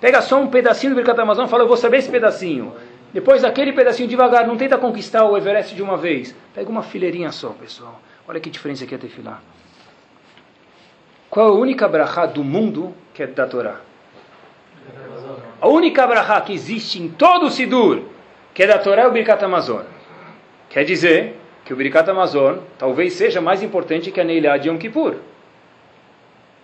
[0.00, 2.74] Pega só um pedacinho do Birkat Amazon e fala, eu vou saber esse pedacinho.
[3.12, 6.34] Depois daquele pedacinho devagar, não tenta conquistar o Everest de uma vez.
[6.54, 8.00] Pega uma fileirinha só, pessoal.
[8.28, 9.42] Olha que diferença que é tefilar.
[11.30, 13.80] Qual é a única brachá do mundo que é da Torá?
[15.64, 18.02] A única brachá que existe em todo o Sidur,
[18.52, 19.80] que é da Torá, é o Birkat Amazon.
[20.68, 24.76] Quer dizer que o Birkat Amazon talvez seja mais importante que a Neilá de Yom
[24.76, 25.14] Kippur.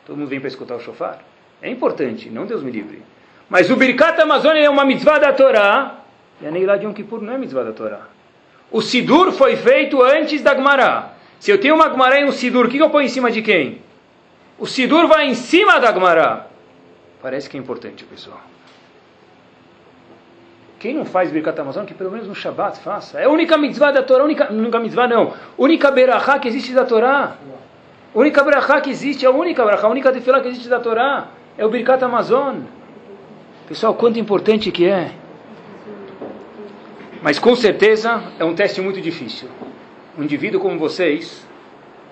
[0.04, 1.18] Todo mundo vem para escutar o shofar.
[1.62, 3.02] É importante, não Deus me livre.
[3.48, 6.00] Mas o Birkat Amazon é uma mitzvah da Torá,
[6.38, 8.02] e a Neilá de Yom Kippur não é mitzvah da Torá.
[8.70, 11.12] O Sidur foi feito antes da Gemara.
[11.38, 13.40] Se eu tenho uma Gemara e um Sidur, o que eu ponho em cima de
[13.40, 13.80] quem?
[14.58, 16.48] O Sidur vai em cima da Gemara.
[17.22, 18.38] Parece que é importante, pessoal.
[20.80, 23.20] Quem não faz Birkat Amazon, que pelo menos no Shabbat faça.
[23.20, 26.86] É a única mitzvah da Torá, única, única mitzvah não, única berachá que existe da
[26.86, 27.36] Torá.
[28.14, 31.28] Única berachá que existe, a única berachá, a única tefilá que existe da Torá.
[31.58, 32.60] É o Birkat Amazon.
[33.68, 35.12] Pessoal, quanto importante que é.
[37.22, 39.50] Mas com certeza é um teste muito difícil.
[40.16, 41.46] Um indivíduo como vocês,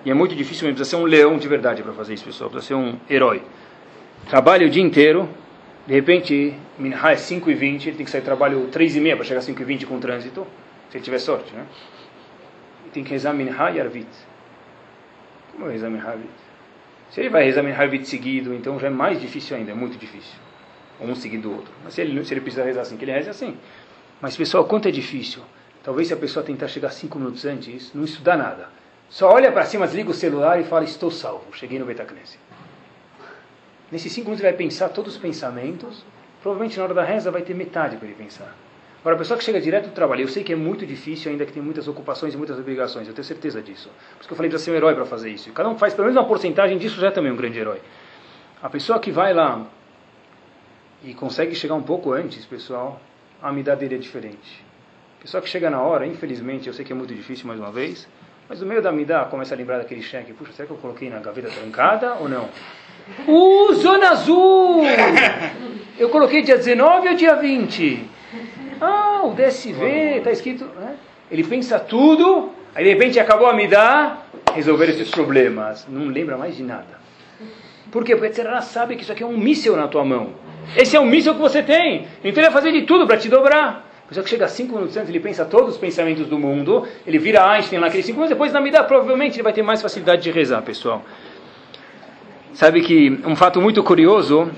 [0.05, 2.51] e é muito difícil mesmo, precisa ser um leão de verdade para fazer isso, pessoal,
[2.51, 3.41] precisa ser um herói.
[4.29, 5.27] Trabalha o dia inteiro,
[5.85, 8.99] de repente, Minha é 5 e 20 ele tem que sair do trabalho 3 e
[8.99, 10.45] meia para chegar a 5 e 20 com trânsito,
[10.89, 11.65] se ele tiver sorte, né?
[12.85, 14.07] E tem que rezar Minha e Arvit.
[15.51, 16.29] Como rezar Minha e Arvit?
[17.11, 19.75] Se ele vai rezar Minha e Arvit seguido, então já é mais difícil ainda, é
[19.75, 20.37] muito difícil.
[21.01, 21.71] Um seguido do outro.
[21.83, 23.57] Mas se ele, se ele precisa rezar assim, que ele reze assim.
[24.19, 25.41] Mas, pessoal, quanto é difícil.
[25.81, 28.67] Talvez se a pessoa tentar chegar 5 minutos antes, não estudar nada.
[29.09, 32.37] Só olha para cima, desliga o celular e fala, estou salvo, cheguei no Betacnese.
[33.91, 36.03] Nesses cinco minutos ele vai pensar todos os pensamentos.
[36.41, 38.55] Provavelmente na hora da reza vai ter metade para ele pensar.
[39.01, 41.45] Agora, a pessoa que chega direto do trabalho, eu sei que é muito difícil, ainda
[41.45, 43.89] que tem muitas ocupações e muitas obrigações, eu tenho certeza disso.
[43.89, 45.51] Por isso que eu falei para ser um herói para fazer isso.
[45.53, 47.81] Cada um faz pelo menos uma porcentagem disso, já é também um grande herói.
[48.61, 49.65] A pessoa que vai lá
[51.01, 53.01] e consegue chegar um pouco antes, pessoal,
[53.41, 54.65] a amidade dele é diferente.
[55.17, 57.71] A pessoa que chega na hora, infelizmente, eu sei que é muito difícil mais uma
[57.71, 58.05] vez,
[58.49, 61.09] mas no meio da amidá começa a lembrar daquele cheque, puxa, será que eu coloquei
[61.09, 62.49] na gaveta trancada ou não?
[63.27, 64.83] Uh, Zona Azul!
[65.97, 68.09] Eu coloquei dia 19 ou dia 20?
[68.79, 70.65] Ah, o DSV, está escrito.
[70.79, 70.95] Né?
[71.29, 75.85] Ele pensa tudo, aí de repente acabou a me dar, resolver esses problemas.
[75.89, 76.99] Não lembra mais de nada.
[77.91, 78.15] Por quê?
[78.15, 80.29] Porque você sabe que isso aqui é um míssil na tua mão.
[80.75, 82.07] Esse é um míssil que você tem.
[82.23, 83.85] Então ele vai fazer de tudo para te dobrar.
[84.05, 87.19] A pessoa que chega cinco minutos antes, ele pensa todos os pensamentos do mundo, ele
[87.19, 90.23] vira Einstein lá, aqueles cinco minutos, depois na medida, provavelmente ele vai ter mais facilidade
[90.23, 91.03] de rezar, pessoal.
[92.53, 94.49] Sabe que um fato muito curioso,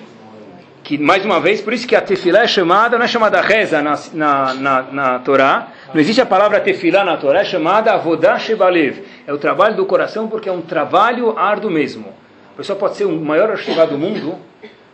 [0.84, 3.82] que mais uma vez, por isso que a tefilá é chamada, não é chamada reza
[3.82, 8.40] na, na, na, na Torá, não existe a palavra tefilá na Torá, é chamada avodah
[8.40, 9.04] shebalev.
[9.28, 12.14] É o trabalho do coração porque é um trabalho árduo mesmo.
[12.54, 14.38] A pessoa pode ser o maior archivado do mundo,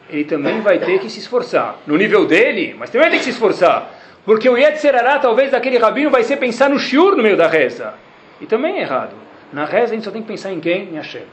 [0.10, 1.78] ele também vai ter que se esforçar.
[1.86, 3.92] No nível dele, mas também tem que se esforçar.
[4.26, 7.94] Porque o Yetzerará, talvez, daquele rabino, vai ser pensar no shiur no meio da reza.
[8.42, 9.16] E também é errado.
[9.54, 10.90] Na reza a gente só tem que pensar em quem?
[10.90, 11.24] Em Hashem.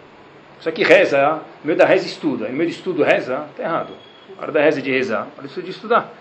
[0.60, 2.48] Só que reza, no meio da reza estuda.
[2.48, 3.92] No meio do estudo reza, está errado.
[4.38, 6.12] A hora da reza é de rezar, a hora de estudar.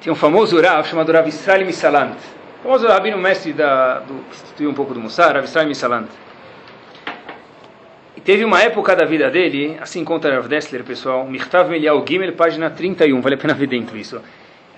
[0.00, 2.16] Tem um famoso Rav chamado Rav Israel Misalant.
[2.60, 6.08] O famoso rabino mestre da, do, que instituiu um pouco do Mussar, Rav Israel Misalant.
[8.16, 12.32] E teve uma época da vida dele, assim conta Rav Dessler, pessoal, Mirtav Melial Gimel,
[12.32, 14.22] página 31, vale a pena ver dentro isso.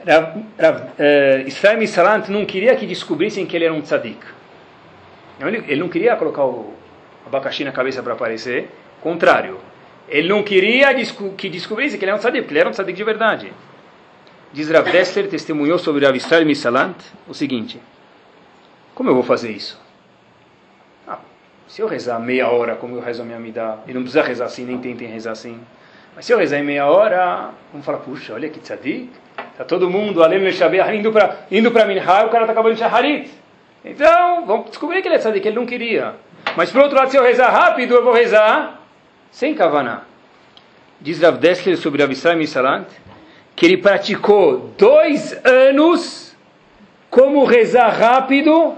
[0.04, 4.18] Rav, Rav, uh, Israel Misalant não queria que descobrissem que ele era um tzadik.
[5.40, 6.74] Ele, ele não queria colocar o
[7.32, 8.68] abacaxi na cabeça para aparecer,
[9.00, 9.58] contrário.
[10.06, 10.92] Ele não queria
[11.36, 13.52] que descobrissem que ele era um tzadik, porque ele era um tzadik de verdade.
[14.52, 17.80] Diz Rav Dessler, testemunhou sobre Rav Israel Misalant, o seguinte,
[18.94, 19.80] como eu vou fazer isso?
[21.66, 24.44] Se eu rezar meia hora como eu rezo a minha amida, e não precisa rezar
[24.44, 25.58] assim, nem tentem rezar assim.
[26.14, 29.08] Mas se eu rezar em meia hora, vamos falar, puxa, olha que tzadik.
[29.52, 32.80] Está todo mundo, além Shabbat, indo para indo para Minha, o cara está acabando de
[32.80, 33.30] Shaharit.
[33.82, 36.14] Então, vamos descobrir que ele é tzadik, ele não queria.
[36.56, 38.80] Mas por outro lado, se eu rezar rápido, eu vou rezar
[39.30, 40.02] sem kavaná.
[41.00, 42.86] Diz Rav Dessler sobre Rav Israel Misalant,
[43.56, 46.36] que ele praticou dois anos
[47.10, 48.76] como rezar rápido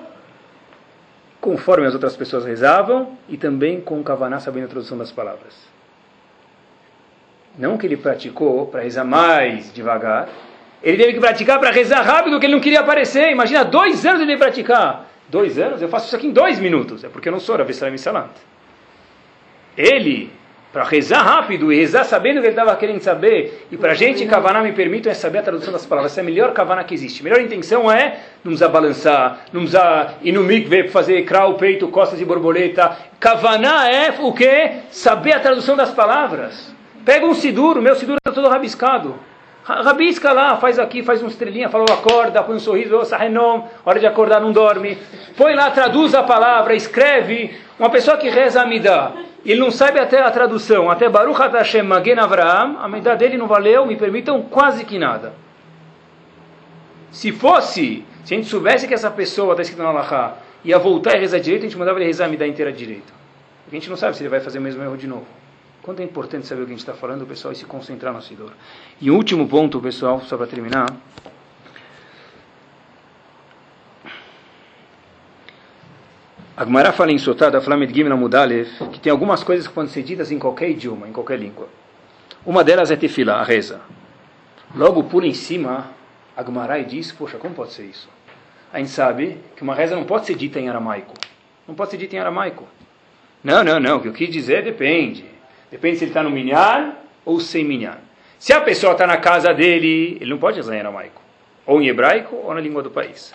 [1.44, 5.54] conforme as outras pessoas rezavam e também com Kavaná sabendo a tradução das palavras.
[7.58, 10.30] Não que ele praticou para rezar mais devagar,
[10.82, 13.30] ele teve que praticar para rezar rápido, que ele não queria aparecer.
[13.30, 15.06] Imagina, dois anos ele praticar.
[15.28, 15.80] Dois anos?
[15.80, 17.04] Eu faço isso aqui em dois minutos.
[17.04, 18.30] É porque eu não sou Rav Salam Salant.
[19.76, 20.30] ele,
[20.72, 23.94] para rezar rápido e rezar sabendo o que ele estava querendo saber, e para a
[23.94, 26.10] gente, Kavaná, me permitam, é saber a tradução das palavras.
[26.10, 27.20] Essa é a melhor Kavaná que existe.
[27.20, 31.86] A melhor intenção é não usar balançar, não usar ir no mikve fazer crau, peito,
[31.88, 32.96] costas e borboleta.
[33.20, 34.72] Kavaná é o que?
[34.90, 36.74] Saber a tradução das palavras.
[37.04, 39.14] Pega um sidur, o meu sidur está todo rabiscado.
[39.64, 44.06] Rabisca lá, faz aqui, faz uma estrelinha, falou acorda, põe um sorriso, sahenom, hora de
[44.06, 44.98] acordar não dorme.
[45.38, 47.56] Põe lá, traduz a palavra, escreve.
[47.78, 49.12] Uma pessoa que reza a Midah,
[49.44, 53.46] ele não sabe até a tradução, até Baruch Hashem Magen Avraham, a Midah dele não
[53.46, 55.32] valeu, me permitam, quase que nada.
[57.10, 61.16] Se fosse, se a gente soubesse que essa pessoa está escrito na Allahá, ia voltar
[61.16, 63.14] e rezar direito, a gente mandava ele rezar a Midah inteira direito.
[63.64, 65.26] Porque a gente não sabe se ele vai fazer o mesmo erro de novo.
[65.84, 68.22] Quanto é importante saber o que a gente está falando, pessoal, e se concentrar no
[68.22, 68.52] Sidor.
[68.98, 70.86] E o último ponto, pessoal, só para terminar.
[76.56, 80.02] A Gemara fala em Sotada, Flamed Gimel Mudalev, que tem algumas coisas que podem ser
[80.02, 81.68] ditas em qualquer idioma, em qualquer língua.
[82.46, 83.82] Uma delas é tefila, a reza.
[84.74, 85.90] Logo pula em cima
[86.34, 88.08] a Gemara e diz, poxa, como pode ser isso?
[88.72, 91.12] A gente sabe que uma reza não pode ser dita em aramaico.
[91.68, 92.66] Não pode ser dita em aramaico.
[93.42, 95.33] Não, não, não, o que eu quis dizer depende.
[95.74, 96.92] Depende se ele está no minyan
[97.24, 97.98] ou sem minyan.
[98.38, 101.20] Se a pessoa está na casa dele, ele não pode rezar em aramaico.
[101.66, 103.34] Ou em hebraico ou na língua do país.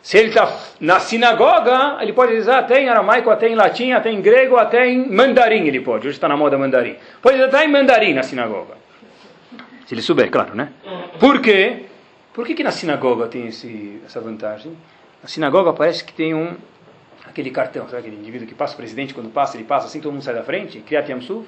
[0.00, 4.10] Se ele está na sinagoga, ele pode rezar até em aramaico, até em latim, até
[4.10, 6.08] em grego, até em mandarim ele pode.
[6.08, 6.96] Hoje está na moda mandarim.
[7.20, 8.76] Pode rezar até em mandarim na sinagoga.
[9.84, 10.70] Se ele souber, claro, né?
[11.20, 11.84] Por quê?
[12.32, 14.74] Por que, que na sinagoga tem esse, essa vantagem?
[15.22, 16.56] Na sinagoga parece que tem um
[17.26, 20.12] aquele cartão, sabe aquele indivíduo que passa o presidente quando passa, ele passa assim, todo
[20.12, 21.46] mundo sai da frente, Kriyat Yamsuf.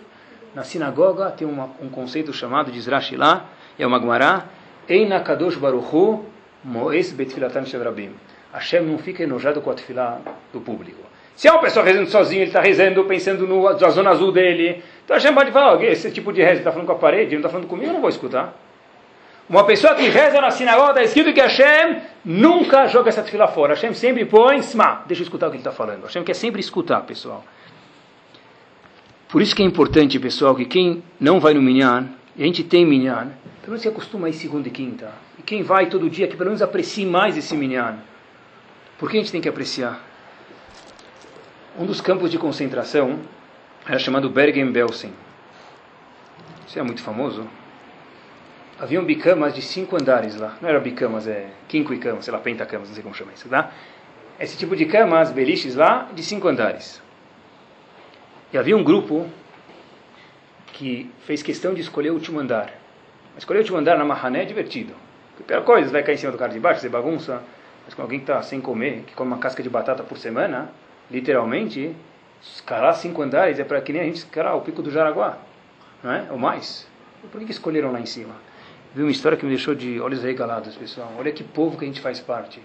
[0.56, 3.44] Na sinagoga tem uma, um conceito chamado de Zrashilá,
[3.78, 4.46] é uma Gemara,
[4.88, 6.24] Eina Kadosh Baruchu
[6.64, 8.12] Moes Betfilatam Shevrabim.
[8.54, 10.18] Hashem não fica enojado com a tefilá
[10.54, 11.02] do público.
[11.34, 14.82] Se é uma pessoa rezando sozinho, ele está rezando, pensando no, na zona azul dele,
[15.04, 17.40] então Hashem pode falar, oh, esse tipo de reza está falando com a parede, não
[17.40, 18.54] está falando comigo, eu não vou escutar.
[19.50, 23.74] Uma pessoa que reza na sinagoga, está escrito que Hashem nunca joga essa tefilá fora.
[23.74, 26.04] Hashem sempre põe, sma, deixa eu escutar o que ele está falando.
[26.04, 27.44] Hashem quer sempre escutar, pessoal.
[29.28, 32.08] Por isso que é importante, pessoal, que quem não vai no Minyan,
[32.38, 35.12] a gente tem Minyan, pelo menos se acostuma a ir segunda e quinta.
[35.38, 37.96] E quem vai todo dia, que pelo menos aprecie mais esse Minyan.
[38.98, 40.00] Por que a gente tem que apreciar?
[41.76, 43.18] Um dos campos de concentração
[43.84, 45.12] era chamado Bergen-Belsen.
[46.66, 47.46] Isso é muito famoso.
[48.78, 50.56] Haviam bicamas de cinco andares lá.
[50.60, 53.48] Não era bicamas, é quinco e camas, sei lá, pentacamas, não sei como chama isso,
[53.48, 53.72] tá?
[54.38, 57.02] Esse tipo de camas, beliches lá, de cinco andares.
[58.56, 59.26] E havia um grupo
[60.72, 62.72] que fez questão de escolher o último andar.
[63.36, 64.94] Escolher o último andar na Mahané é divertido.
[65.38, 67.42] A pior coisa, vai cair em cima do cara de baixo, fazer bagunça.
[67.84, 70.70] Mas com alguém que está sem comer, que come uma casca de batata por semana,
[71.10, 71.94] literalmente,
[72.40, 75.36] escalar cinco andares é para que nem a gente escalar o pico do Jaraguá,
[76.02, 76.26] não é?
[76.30, 76.88] Ou mais.
[77.30, 78.34] Por que escolheram lá em cima?
[78.94, 81.12] Vi uma história que me deixou de olhos regalados, pessoal.
[81.18, 82.62] Olha que povo que a gente faz parte.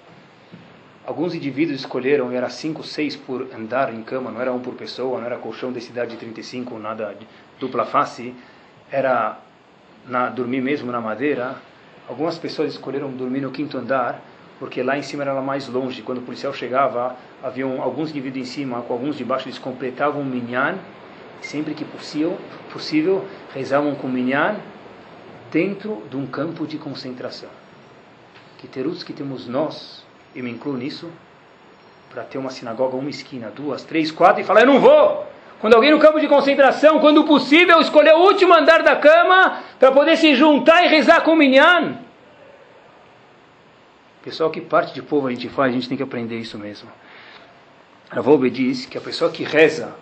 [1.04, 5.20] Alguns indivíduos escolheram, era cinco, seis por andar em cama, não era um por pessoa,
[5.20, 7.18] não era colchão de cidade de 35, nada
[7.60, 8.36] dupla face,
[8.92, 9.40] era
[10.08, 11.56] na, dormir mesmo na madeira.
[12.08, 14.22] Algumas pessoas escolheram dormir no quinto andar,
[14.60, 16.04] porque lá em cima era mais longe.
[16.04, 20.22] Quando o policial chegava, haviam alguns indivíduos em cima, com alguns de baixo, eles completavam
[20.22, 20.78] o minyan,
[21.42, 22.38] sempre que possível,
[22.72, 23.26] possível
[23.56, 24.58] rezavam com o minyan
[25.52, 27.50] dentro de um campo de concentração.
[28.60, 31.10] Que terus que temos nós eu me incluo nisso,
[32.10, 35.28] para ter uma sinagoga, uma esquina, duas, três, quatro, e falar: Eu não vou!
[35.60, 39.92] Quando alguém no campo de concentração, quando possível, escolher o último andar da cama para
[39.92, 42.00] poder se juntar e rezar com o minyan.
[44.24, 46.90] Pessoal, que parte de povo a gente faz, a gente tem que aprender isso mesmo.
[48.10, 49.94] Ravolbe diz que a pessoa que reza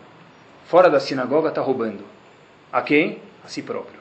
[0.65, 2.05] fora da sinagoga está roubando.
[2.71, 3.19] A quem?
[3.43, 3.99] A si próprio.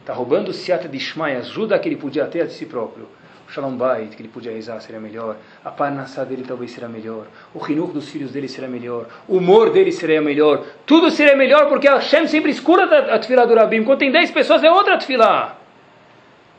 [0.00, 3.08] Está roubando o siata de Ishmael, ajuda que ele podia ter a si próprio.
[3.52, 5.36] Shalom Bait, que ele podia rezar, seria melhor.
[5.64, 7.26] A parnassá dele talvez será melhor.
[7.52, 9.08] O rinur dos filhos dele será melhor.
[9.26, 10.64] O humor dele seria melhor.
[10.86, 13.82] Tudo seria melhor porque a Hashem sempre escura a tefilá do Rabim.
[13.82, 15.58] Quando tem 10 pessoas é outra tefilá.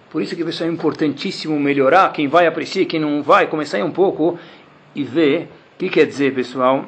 [0.09, 2.11] Por isso que pessoal, é importantíssimo melhorar.
[2.11, 4.37] Quem vai apreciar, quem não vai, começar aí um pouco
[4.93, 6.83] e ver o que quer dizer, pessoal.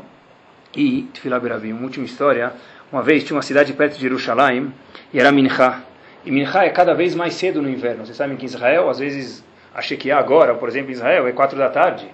[0.76, 1.72] E tefilá Berabim.
[1.72, 2.52] Uma última história.
[2.92, 4.74] Uma vez tinha uma cidade perto de Jerusalém
[5.14, 5.82] e era Mincha.
[6.26, 8.06] E Mincha é cada vez mais cedo no inverno.
[8.06, 9.42] Vocês sabem que em Israel, às vezes
[9.74, 12.08] a Shekiah agora, por exemplo, em Israel, é quatro da tarde.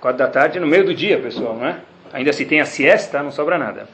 [0.00, 1.80] Quatro da tarde no meio do dia, pessoal, não é?
[2.12, 3.88] Ainda se tem a siesta, não sobra nada.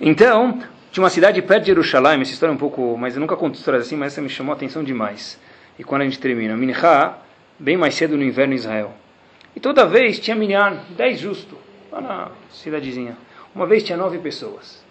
[0.00, 0.60] Então,
[0.90, 3.56] tinha uma cidade perto de Jerusalém, essa história é um pouco, mas eu nunca conto
[3.56, 5.40] histórias assim, mas essa me chamou a atenção demais.
[5.78, 7.14] E quando a gente termina, Mincha,
[7.58, 8.92] bem mais cedo no inverno em Israel.
[9.56, 11.56] E toda vez tinha minyan, dez justo,
[11.90, 13.16] lá na cidadezinha.
[13.54, 14.84] Uma vez tinha nove pessoas.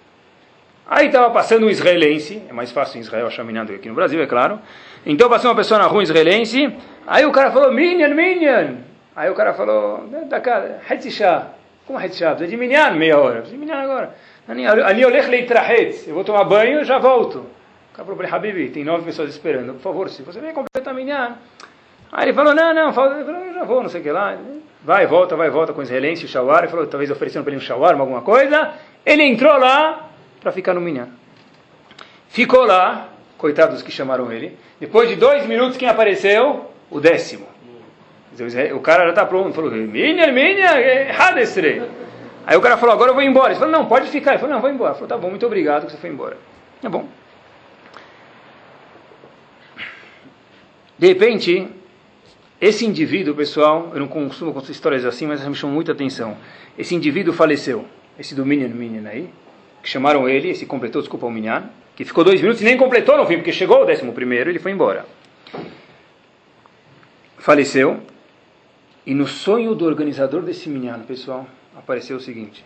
[0.86, 3.90] Aí estava passando um israelense, é mais fácil em Israel achar minyan do que aqui
[3.90, 4.60] no Brasil, é claro.
[5.06, 6.76] Então passou uma pessoa na rua israelense,
[7.06, 8.78] aí o cara falou, minyan, minyan.
[9.16, 11.50] Aí o cara falou, da casa, Hetzishah.
[11.86, 12.36] Como Hetzishah?
[12.36, 13.42] Precisa de minyan, meia hora.
[13.42, 14.16] Precisa de minyan agora.
[14.48, 16.08] Ali olech leitrahetz.
[16.08, 17.46] Eu vou tomar banho e já volto.
[17.92, 19.74] O cara falou Habibi, tem nove pessoas esperando.
[19.74, 21.38] Por favor, se você vem completar minyan.
[22.12, 24.38] Aí ele falou, não, não, eu já vou, não sei o que lá.
[24.84, 26.60] Vai, volta, vai, volta com o israelense, o shawar.
[26.60, 28.74] Ele falou, talvez oferecendo para ele um shawar, alguma coisa.
[29.06, 30.10] Ele entrou lá
[30.42, 31.10] para ficar no minyan.
[32.30, 33.10] Ficou lá,
[33.44, 34.58] coitados que chamaram ele.
[34.80, 36.72] Depois de dois minutos, quem apareceu?
[36.90, 37.46] O décimo.
[38.74, 41.84] O cara já está pronto, falou, minha, minha, hadestre.
[42.48, 43.52] Aí o cara falou, agora eu vou embora.
[43.52, 44.32] Ele falou, não, pode ficar.
[44.32, 44.92] Ele falou, não, vou embora.
[44.92, 46.38] Ele falou, tá bom, muito obrigado que você foi embora.
[46.82, 47.06] Tá bom.
[50.98, 51.68] De repente,
[52.62, 56.38] esse indivíduo, pessoal, eu não costumo contar histórias assim, mas me chamou muita atenção.
[56.78, 57.86] Esse indivíduo faleceu.
[58.18, 59.30] Esse do Minyan Minyan aí,
[59.84, 63.18] que chamaram ele, esse completou, desculpa, o Minyan, que ficou dois minutos e nem completou
[63.18, 65.06] no fim, porque chegou o décimo primeiro, ele foi embora.
[67.38, 68.00] Faleceu.
[69.06, 72.64] E no sonho do organizador desse Minyan, pessoal, apareceu o seguinte.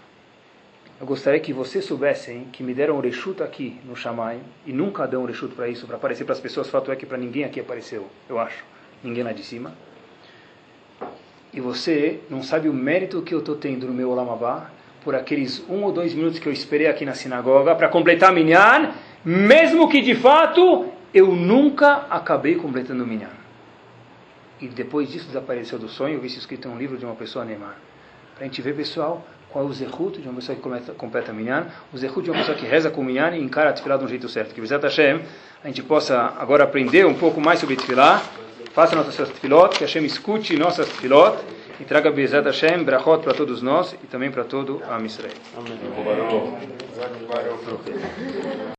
[1.01, 5.07] Eu gostaria que vocês soubessem que me deram um rechuto aqui no Shammai, e nunca
[5.07, 7.43] dão um rechuto para isso, para aparecer para as pessoas, fato é que para ninguém
[7.43, 8.63] aqui apareceu, eu acho.
[9.03, 9.73] Ninguém lá de cima.
[11.51, 14.69] E você não sabe o mérito que eu estou tendo no meu Olamabá
[15.07, 18.91] por aqueles um ou dois minutos que eu esperei aqui na sinagoga para completar Minyan,
[19.23, 23.31] mesmo que de fato eu nunca acabei completando Minyan.
[24.59, 27.15] E depois disso desapareceu do sonho, eu vi isso escrito em um livro de uma
[27.15, 27.77] pessoa Neymar.
[28.35, 31.31] Para a gente ver, pessoal, qual é o zerut de uma pessoa que completa, completa
[31.31, 34.03] Minyan, o zerut de uma pessoa que reza com Minyan e encara a tefilá de
[34.03, 34.53] um jeito certo.
[34.53, 35.21] Que, Bezat Hashem,
[35.63, 38.21] a gente possa agora aprender um pouco mais sobre tefilá,
[38.73, 41.37] faça nossas tefilot, que Hashem escute nossas tefilot
[41.79, 45.33] e traga Bezat Hashem, brachot para todos nós e também para todo a Israel.
[45.57, 45.77] Amém.